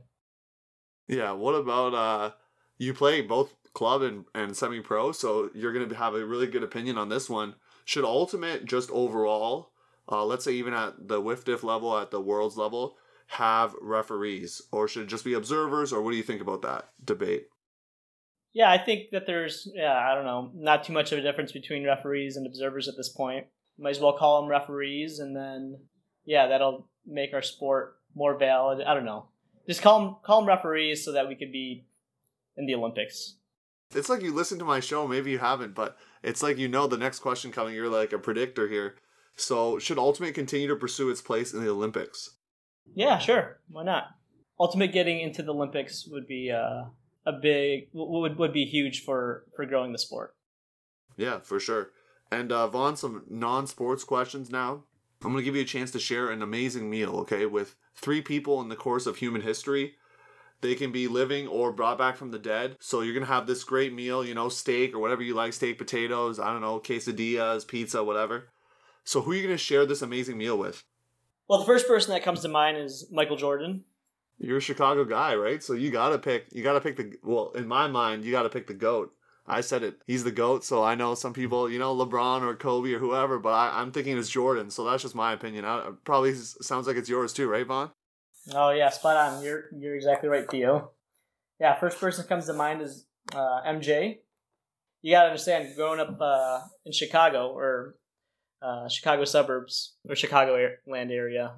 [1.09, 2.31] Yeah, what about uh
[2.79, 6.63] you play both club and, and semi pro, so you're gonna have a really good
[6.63, 7.55] opinion on this one.
[7.85, 9.73] Should ultimate just overall,
[10.11, 12.97] uh, let's say even at the WFDF level, at the world's level,
[13.29, 16.91] have referees, or should it just be observers, or what do you think about that
[17.05, 17.47] debate?
[18.53, 21.53] Yeah, I think that there's, yeah, I don't know, not too much of a difference
[21.53, 23.47] between referees and observers at this point.
[23.79, 25.79] Might as well call them referees, and then,
[26.25, 28.85] yeah, that'll make our sport more valid.
[28.85, 29.27] I don't know.
[29.69, 31.85] Just call them, call them referees so that we could be
[32.57, 33.37] in the Olympics.
[33.95, 36.87] It's like you listen to my show, maybe you haven't, but it's like you know
[36.87, 37.75] the next question coming.
[37.75, 38.95] You're like a predictor here.
[39.35, 42.37] So, should Ultimate continue to pursue its place in the Olympics?
[42.95, 43.61] Yeah, sure.
[43.69, 44.05] Why not?
[44.59, 46.85] Ultimate getting into the Olympics would be uh,
[47.27, 50.37] a big would would be huge for for growing the sport.
[51.17, 51.91] Yeah, for sure.
[52.31, 54.85] And uh, Vaughn, some non-sports questions now.
[55.23, 58.61] I'm gonna give you a chance to share an amazing meal, okay, with three people
[58.61, 59.95] in the course of human history.
[60.61, 62.77] They can be living or brought back from the dead.
[62.81, 65.79] So you're gonna have this great meal, you know, steak or whatever you like, steak,
[65.79, 68.49] potatoes, I don't know, quesadillas, pizza, whatever.
[69.05, 70.85] So who are you gonna share this amazing meal with?
[71.49, 73.85] Well, the first person that comes to mind is Michael Jordan
[74.41, 75.63] you're a Chicago guy, right?
[75.63, 76.47] So you gotta pick.
[76.51, 77.13] You gotta pick the.
[77.23, 79.15] Well, in my mind, you gotta pick the goat.
[79.47, 80.01] I said it.
[80.07, 80.65] He's the goat.
[80.65, 83.91] So I know some people, you know, LeBron or Kobe or whoever, but I, am
[83.93, 84.71] thinking it's Jordan.
[84.71, 85.65] So that's just my opinion.
[85.65, 87.91] I, probably sounds like it's yours too, right, Vaughn?
[88.53, 89.43] Oh yeah, spot on.
[89.43, 90.93] You're you're exactly right, Theo.
[91.59, 94.19] Yeah, first person comes to mind is uh, MJ.
[95.03, 97.97] You gotta understand, growing up uh, in Chicago or
[98.63, 101.55] uh, Chicago suburbs or Chicago land area,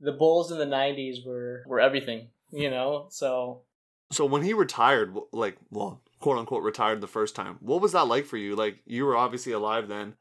[0.00, 3.06] the Bulls in the '90s were were everything, you know.
[3.10, 3.62] So,
[4.10, 8.08] so when he retired, like, well, quote unquote, retired the first time, what was that
[8.08, 8.56] like for you?
[8.56, 10.14] Like, you were obviously alive then.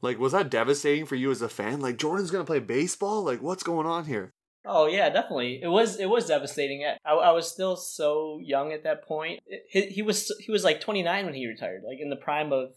[0.00, 1.80] Like, was that devastating for you as a fan?
[1.80, 3.24] Like, Jordan's gonna play baseball.
[3.24, 4.32] Like, what's going on here?
[4.70, 5.60] Oh yeah, definitely.
[5.62, 6.84] It was it was devastating.
[6.84, 9.40] I, I was still so young at that point.
[9.70, 12.70] He, he was he was like 29 when he retired, like in the prime of.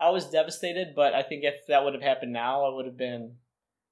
[0.00, 2.96] I was devastated, but I think if that would have happened now, I would have
[2.96, 3.36] been,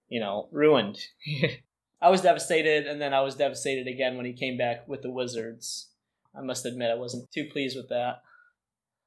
[0.08, 0.98] you know, ruined.
[2.02, 5.10] I was devastated, and then I was devastated again when he came back with the
[5.10, 5.90] Wizards.
[6.36, 8.22] I must admit, I wasn't too pleased with that.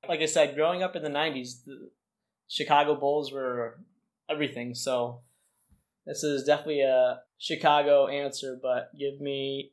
[0.07, 1.89] Like I said, growing up in the '90s, the
[2.47, 3.79] Chicago Bulls were
[4.29, 4.73] everything.
[4.73, 5.21] So
[6.05, 9.71] this is definitely a Chicago answer, but give me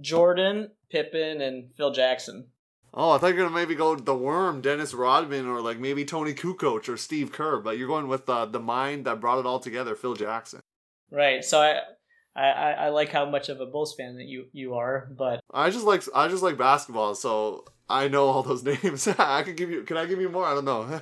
[0.00, 2.48] Jordan, Pippen, and Phil Jackson.
[2.94, 6.04] Oh, I thought you were gonna maybe go the Worm, Dennis Rodman, or like maybe
[6.04, 9.46] Toni Kukoc or Steve Kerr, but you're going with uh, the mind that brought it
[9.46, 10.60] all together, Phil Jackson.
[11.10, 11.44] Right.
[11.44, 11.80] So I,
[12.34, 15.68] I, I like how much of a Bulls fan that you you are, but I
[15.70, 19.06] just like I just like basketball, so I know all those names.
[19.06, 19.82] I could give you.
[19.82, 20.46] Can I give you more?
[20.46, 21.00] I don't know.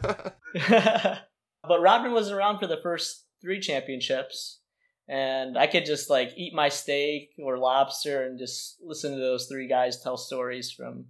[1.69, 4.61] but Rodman was around for the first three championships
[5.09, 9.47] and I could just like eat my steak or lobster and just listen to those
[9.47, 11.07] three guys tell stories from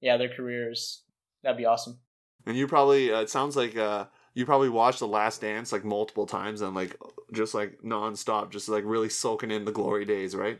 [0.00, 1.02] yeah their careers.
[1.42, 1.98] That'd be awesome.
[2.46, 5.84] And you probably uh, it sounds like uh, you probably watched The Last Dance like
[5.84, 6.96] multiple times and like
[7.32, 10.58] just like nonstop, just like really soaking in the glory days, right?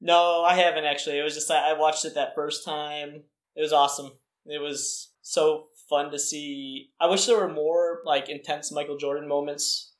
[0.00, 1.18] No, I haven't actually.
[1.18, 3.22] It was just I watched it that first time.
[3.54, 4.12] It was awesome.
[4.46, 6.90] It was so fun to see.
[7.00, 9.91] I wish there were more like intense Michael Jordan moments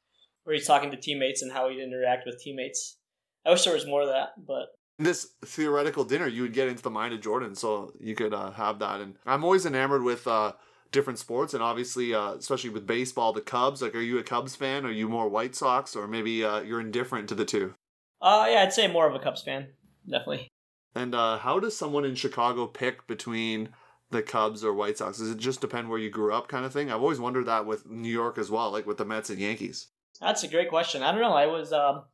[0.45, 2.99] where he's talking to teammates and how he'd interact with teammates.
[3.45, 4.69] I wish there was more of that, but
[4.99, 8.53] this theoretical dinner, you would get into the mind of Jordan, so you could uh,
[8.53, 9.01] have that.
[9.01, 10.53] And I'm always enamored with uh,
[10.91, 13.83] different sports, and obviously, uh, especially with baseball, the Cubs.
[13.83, 14.87] Like, are you a Cubs fan?
[14.87, 17.75] Are you more White Sox, or maybe uh, you're indifferent to the two?
[18.21, 19.69] Uh, yeah, I'd say more of a Cubs fan,
[20.09, 20.49] definitely.
[20.95, 23.71] And uh, how does someone in Chicago pick between
[24.11, 25.19] the Cubs or White Sox?
[25.19, 26.91] Does it just depend where you grew up, kind of thing?
[26.91, 29.89] I've always wondered that with New York as well, like with the Mets and Yankees.
[30.23, 31.03] That's a great question.
[31.03, 31.35] I don't know.
[31.35, 32.05] I was um,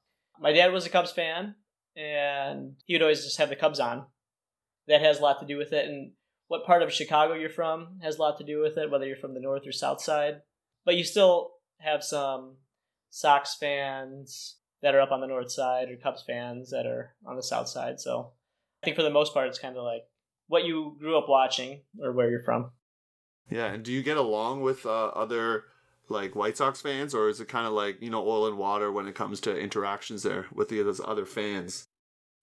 [0.40, 1.54] my dad was a Cubs fan,
[1.96, 4.06] and he would always just have the Cubs on.
[4.86, 6.12] That has a lot to do with it, and
[6.48, 9.16] what part of Chicago you're from has a lot to do with it, whether you're
[9.16, 10.40] from the north or south side.
[10.86, 11.50] But you still
[11.80, 12.56] have some
[13.10, 17.36] Sox fans that are up on the north side, or Cubs fans that are on
[17.36, 18.00] the south side.
[18.00, 18.32] So
[18.82, 20.04] I think for the most part, it's kind of like
[20.46, 22.70] what you grew up watching or where you're from.
[23.50, 25.64] Yeah, and do you get along with uh, other
[26.10, 28.90] like White Sox fans, or is it kind of like you know oil and water
[28.90, 31.86] when it comes to interactions there with the other fans?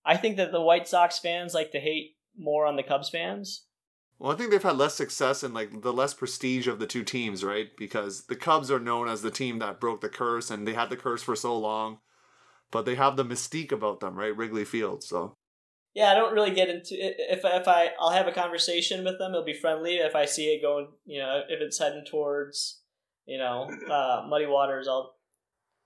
[0.06, 3.66] I think that the White Sox fans like to hate more on the Cubs fans.
[4.18, 7.04] Well, I think they've had less success and like the less prestige of the two
[7.04, 7.70] teams, right?
[7.78, 10.90] Because the Cubs are known as the team that broke the curse, and they had
[10.90, 12.00] the curse for so long,
[12.72, 14.36] but they have the mystique about them, right?
[14.36, 15.36] Wrigley Field, so.
[15.94, 17.16] Yeah, I don't really get into it.
[17.18, 19.96] If if I I'll have a conversation with them, it'll be friendly.
[19.96, 22.82] If I see it going, you know, if it's heading towards
[23.26, 25.16] you know, uh, muddy waters, I'll,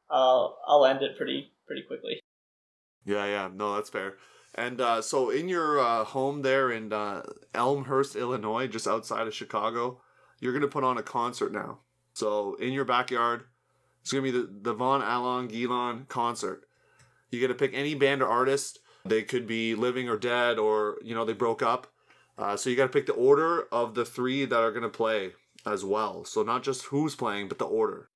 [0.09, 2.19] I'll, I'll end it pretty, pretty quickly.
[3.05, 4.15] Yeah, yeah, no, that's fair.
[4.55, 7.23] And uh, so, in your uh, home there in uh,
[7.53, 10.01] Elmhurst, Illinois, just outside of Chicago,
[10.39, 11.79] you're to put on a concert now.
[12.13, 13.43] So, in your backyard,
[14.01, 16.65] it's to be the, the Vaughn Alonguilan concert.
[17.29, 18.79] You get to pick any band or artist.
[19.05, 21.87] They could be living or dead, or, you know, they broke up.
[22.37, 25.33] Uh, so, you got to pick the order of the three that are to play
[25.65, 26.25] as well.
[26.25, 28.09] So not just who's playing, but the order.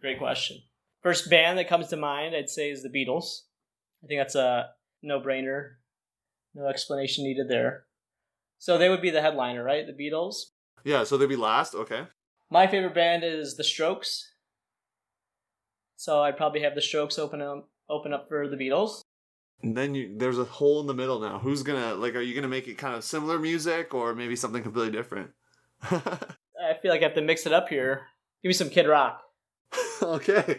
[0.00, 0.58] Great question.
[1.02, 3.42] First band that comes to mind, I'd say, is the Beatles.
[4.02, 4.70] I think that's a
[5.02, 5.74] no brainer.
[6.54, 7.84] No explanation needed there.
[8.58, 9.84] So they would be the headliner, right?
[9.86, 10.36] The Beatles.
[10.84, 11.74] Yeah, so they'd be last.
[11.74, 12.06] Okay.
[12.50, 14.32] My favorite band is the Strokes.
[15.96, 19.02] So I'd probably have the Strokes open up, open up for the Beatles.
[19.62, 21.40] And then you, there's a hole in the middle now.
[21.40, 22.14] Who's gonna like?
[22.14, 25.32] Are you gonna make it kind of similar music, or maybe something completely different?
[26.78, 28.02] I feel like I have to mix it up here.
[28.40, 29.20] Give me some Kid Rock.
[30.02, 30.58] okay.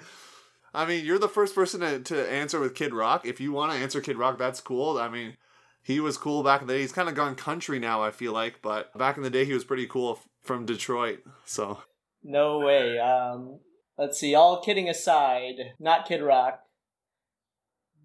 [0.74, 3.26] I mean, you're the first person to, to answer with Kid Rock.
[3.26, 4.98] If you want to answer Kid Rock, that's cool.
[4.98, 5.38] I mean,
[5.82, 6.82] he was cool back in the day.
[6.82, 9.54] He's kind of gone country now, I feel like, but back in the day, he
[9.54, 11.24] was pretty cool f- from Detroit.
[11.46, 11.82] So.
[12.22, 13.00] No way.
[13.00, 13.60] Um,
[13.98, 14.36] let's see.
[14.36, 16.60] All kidding aside, not Kid Rock.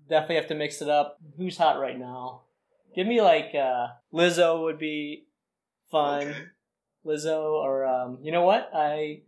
[0.08, 1.18] Definitely have to mix it up.
[1.36, 2.42] Who's hot right now?
[2.94, 5.24] Give me like uh, Lizzo would be
[5.90, 6.28] fun.
[6.28, 6.36] Okay.
[7.04, 8.70] Lizzo, or um, you know what?
[8.74, 9.22] I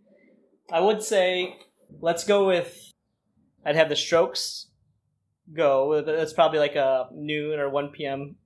[0.71, 1.57] I would say
[2.01, 2.93] let's go with.
[3.65, 4.69] I'd have the Strokes
[5.53, 5.93] go.
[5.93, 8.37] It's probably like a noon or one p.m.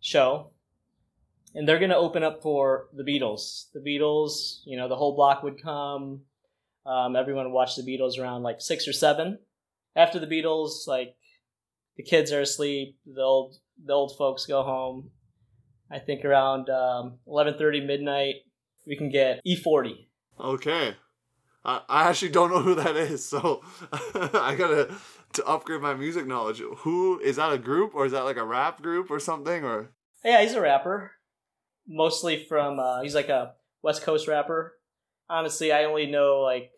[0.00, 0.50] show,
[1.54, 3.66] and they're gonna open up for the Beatles.
[3.72, 6.22] The Beatles, you know, the whole block would come.
[6.86, 9.38] Um, everyone watch the Beatles around like six or seven.
[9.94, 11.16] After the Beatles, like
[11.96, 15.10] the kids are asleep, the old the old folks go home.
[15.90, 18.45] I think around um, eleven thirty midnight
[18.86, 20.06] we can get E-40.
[20.38, 20.94] Okay.
[21.64, 23.62] I, I actually don't know who that is, so
[23.92, 24.94] I gotta
[25.32, 26.60] to upgrade my music knowledge.
[26.78, 27.52] Who is that?
[27.52, 29.64] A group or is that like a rap group or something?
[29.64, 29.90] Or
[30.24, 31.12] Yeah, he's a rapper.
[31.88, 34.74] Mostly from uh, he's like a West Coast rapper.
[35.28, 36.70] Honestly, I only know like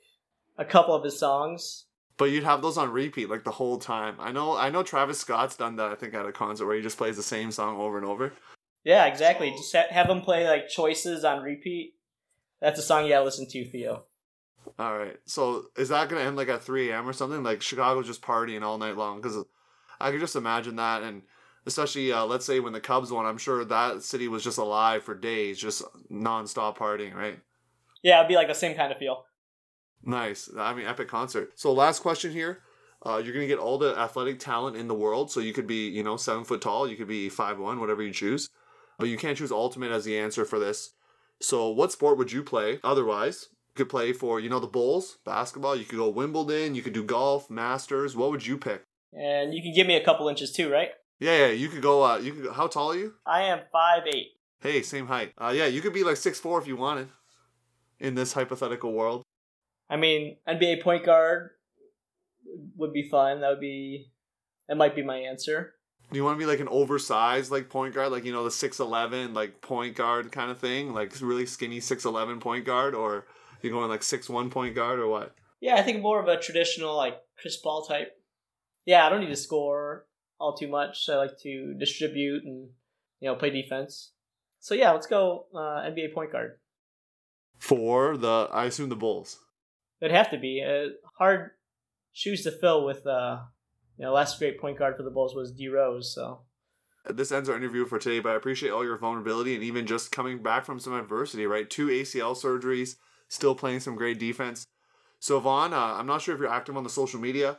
[0.56, 1.84] a couple of his songs.
[2.16, 4.16] but you'd have those on repeat like the whole time.
[4.18, 4.56] I know.
[4.56, 5.90] I know Travis Scott's done that.
[5.92, 8.32] I think at a concert where he just plays the same song over and over.
[8.84, 9.50] Yeah, exactly.
[9.50, 11.94] Just ha- have him play like choices on repeat.
[12.60, 14.04] That's a song you gotta listen to, Theo.
[14.78, 15.16] All right.
[15.24, 17.08] So is that gonna end like at three a.m.
[17.08, 17.42] or something?
[17.42, 19.44] Like Chicago's just partying all night long because
[20.00, 21.22] I could just imagine that, and
[21.66, 25.02] especially uh, let's say when the Cubs won, I'm sure that city was just alive
[25.04, 27.38] for days, just nonstop partying, right?
[28.02, 29.24] Yeah, it'd be like the same kind of feel.
[30.04, 30.48] Nice.
[30.56, 31.58] I mean, epic concert.
[31.58, 32.62] So last question here.
[33.04, 35.30] Uh, you're gonna get all the athletic talent in the world.
[35.30, 36.88] So you could be, you know, seven foot tall.
[36.88, 38.48] You could be five one, whatever you choose.
[38.98, 40.94] But you can't choose ultimate as the answer for this.
[41.40, 43.48] So what sport would you play otherwise?
[43.68, 45.76] You could play for, you know, the Bulls, basketball.
[45.76, 46.74] You could go Wimbledon.
[46.74, 48.16] You could do golf, Masters.
[48.16, 48.82] What would you pick?
[49.12, 50.90] And you can give me a couple inches too, right?
[51.20, 51.52] Yeah, yeah.
[51.52, 52.04] You could go.
[52.04, 52.44] Uh, you could.
[52.44, 53.14] Go, how tall are you?
[53.26, 54.32] I am five eight.
[54.60, 55.32] Hey, same height.
[55.38, 57.08] Uh, yeah, you could be like six four if you wanted.
[58.00, 59.22] In this hypothetical world.
[59.90, 61.50] I mean, NBA point guard
[62.76, 63.40] would be fun.
[63.40, 64.12] That would be
[64.68, 65.74] that might be my answer.
[66.10, 68.50] Do you want to be like an oversized like point guard, like you know the
[68.50, 72.94] six eleven like point guard kind of thing, like really skinny six eleven point guard,
[72.94, 73.26] or
[73.62, 75.34] you going like six one point guard or what?
[75.60, 78.12] Yeah, I think more of a traditional like Chris Paul type.
[78.86, 80.06] Yeah, I don't need to score
[80.38, 81.08] all too much.
[81.08, 82.68] I like to distribute and
[83.20, 84.12] you know play defense.
[84.60, 86.58] So yeah, let's go uh, NBA point guard.
[87.58, 89.38] For the I assume the Bulls.
[90.00, 91.50] It'd have to be uh, hard
[92.12, 93.06] shoes to fill with.
[93.06, 93.40] Uh,
[93.98, 96.14] you know, last great point guard for the Bulls was D Rose.
[96.14, 96.40] So
[97.08, 100.12] This ends our interview for today, but I appreciate all your vulnerability and even just
[100.12, 101.46] coming back from some adversity.
[101.46, 102.96] Right, two ACL surgeries,
[103.28, 104.64] still playing some great defense.
[105.18, 107.58] So Vaughn, uh, I'm not sure if you're active on the social media,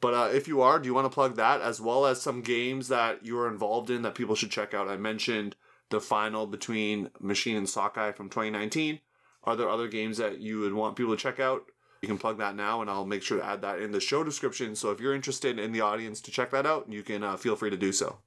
[0.00, 2.42] but uh, if you are, do you want to plug that as well as some
[2.42, 4.88] games that you are involved in that people should check out?
[4.88, 5.54] I mentioned
[5.90, 8.98] the final between Machine and Sockeye from 2019.
[9.44, 11.62] Are there other games that you would want people to check out?
[12.02, 14.22] You can plug that now, and I'll make sure to add that in the show
[14.22, 14.76] description.
[14.76, 17.56] So if you're interested in the audience to check that out, you can uh, feel
[17.56, 18.18] free to do so.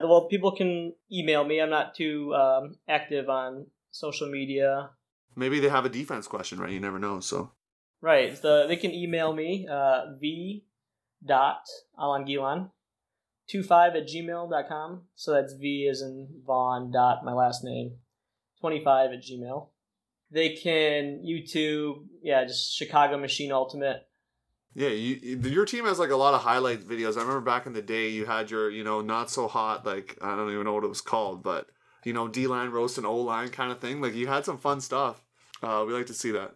[0.00, 1.60] well, people can email me.
[1.60, 4.90] I'm not too um, active on social media.
[5.36, 6.70] Maybe they have a defense question, right?
[6.70, 7.20] You never know.
[7.20, 7.52] So
[8.00, 8.40] Right.
[8.40, 10.64] The they can email me uh, v
[11.24, 11.68] dot
[11.98, 12.70] alonguilan
[13.50, 15.02] 25 at gmail.com.
[15.14, 17.96] So that's V as in Vaughn dot my last name
[18.60, 19.68] 25 at gmail.
[20.30, 24.06] They can YouTube, yeah, just Chicago Machine Ultimate.
[24.74, 27.16] yeah, you, you- your team has like a lot of highlight videos.
[27.16, 30.16] I remember back in the day, you had your you know not so hot like
[30.22, 31.66] I don't even know what it was called, but
[32.04, 34.00] you know D line roast and O line kind of thing.
[34.00, 35.22] Like you had some fun stuff.
[35.62, 36.54] Uh, we like to see that.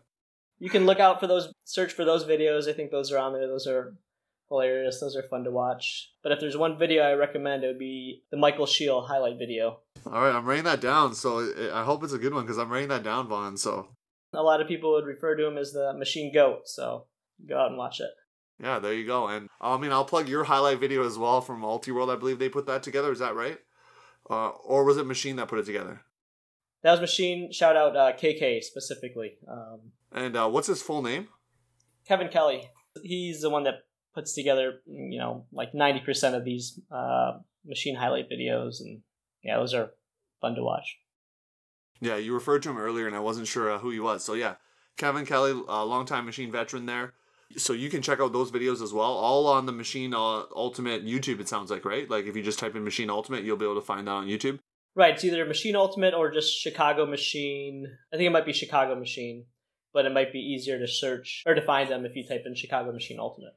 [0.61, 2.68] You can look out for those, search for those videos.
[2.68, 3.47] I think those are on there.
[3.49, 3.97] Those are
[4.49, 5.01] hilarious.
[5.01, 6.12] Those are fun to watch.
[6.22, 9.81] But if there's one video I recommend, it would be the Michael Shield highlight video.
[10.07, 11.15] All right, I'm writing that down.
[11.15, 13.57] So I hope it's a good one because I'm writing that down, Vaughn.
[13.57, 13.89] So
[14.33, 16.63] A lot of people would refer to him as the Machine Goat.
[16.67, 17.07] So
[17.49, 18.11] go out and watch it.
[18.61, 19.29] yeah, there you go.
[19.29, 22.13] And I mean, I'll plug your highlight video as well from Ultiworld.
[22.15, 23.11] I believe they put that together.
[23.13, 23.59] Is that right?
[24.29, 26.03] Uh, or was it Machine that put it together?
[26.83, 27.51] That was Machine.
[27.53, 29.39] Shout out uh, KK specifically.
[29.51, 29.81] Um,
[30.13, 31.29] And uh, what's his full name?
[32.07, 32.69] Kevin Kelly.
[33.03, 33.75] He's the one that
[34.15, 38.81] puts together, you know, like 90% of these uh, Machine highlight videos.
[38.81, 39.01] And
[39.45, 39.90] yeah, those are
[40.40, 40.99] fun to watch.
[42.01, 44.24] Yeah, you referred to him earlier, and I wasn't sure uh, who he was.
[44.24, 44.55] So yeah,
[44.97, 47.14] Kevin Kelly, a longtime Machine veteran there.
[47.57, 51.07] So you can check out those videos as well, all on the Machine uh, Ultimate
[51.07, 51.40] YouTube.
[51.40, 52.09] It sounds like right.
[52.11, 54.26] Like if you just type in Machine Ultimate, you'll be able to find that on
[54.26, 54.59] YouTube.
[54.97, 55.14] Right.
[55.14, 57.86] It's either Machine Ultimate or just Chicago Machine.
[58.12, 59.45] I think it might be Chicago Machine,
[59.92, 62.55] but it might be easier to search or to find them if you type in
[62.55, 63.57] Chicago Machine Ultimate.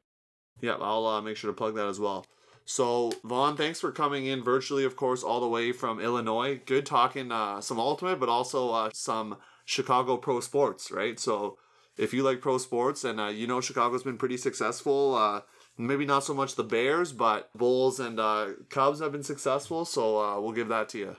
[0.61, 2.25] Yeah, I'll uh, make sure to plug that as well.
[2.69, 6.59] So Vaughn, thanks for coming in virtually, of course, all the way from Illinois.
[6.65, 11.17] Good talking uh, some Ultimate, but also uh, some Chicago pro sports, right?
[11.17, 11.57] So
[11.97, 15.41] if you like pro sports and uh, you know Chicago's been pretty successful, uh,
[15.77, 19.85] maybe not so much the Bears, but Bulls and uh, Cubs have been successful.
[19.85, 21.15] So uh, we'll give that to you.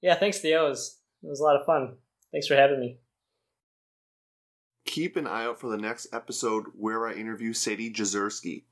[0.00, 0.66] Yeah, thanks, Theo.
[0.66, 1.96] It was, it was a lot of fun.
[2.30, 2.98] Thanks for having me.
[4.86, 8.62] Keep an eye out for the next episode where I interview Sadie Jezierski.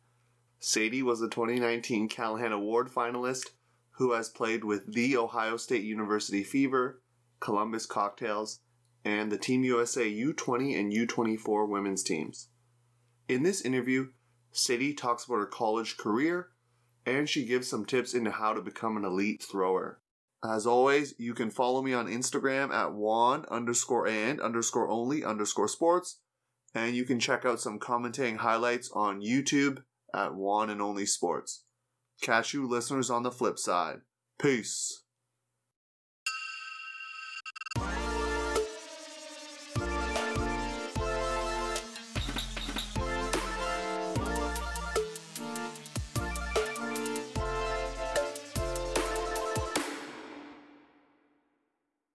[0.64, 3.50] Sadie was a 2019 Callahan Award finalist
[3.96, 7.02] who has played with the Ohio State University Fever,
[7.40, 8.60] Columbus Cocktails,
[9.04, 12.50] and the Team USA U20 and U24 women's teams.
[13.28, 14.10] In this interview,
[14.52, 16.50] Sadie talks about her college career
[17.04, 20.00] and she gives some tips into how to become an elite thrower.
[20.48, 25.66] As always, you can follow me on Instagram at Juan underscore and underscore only underscore
[25.66, 26.20] sports.
[26.72, 29.82] And you can check out some commentating highlights on YouTube
[30.14, 31.64] at One and Only Sports.
[32.20, 34.00] Catch you listeners on the flip side.
[34.40, 35.01] Peace.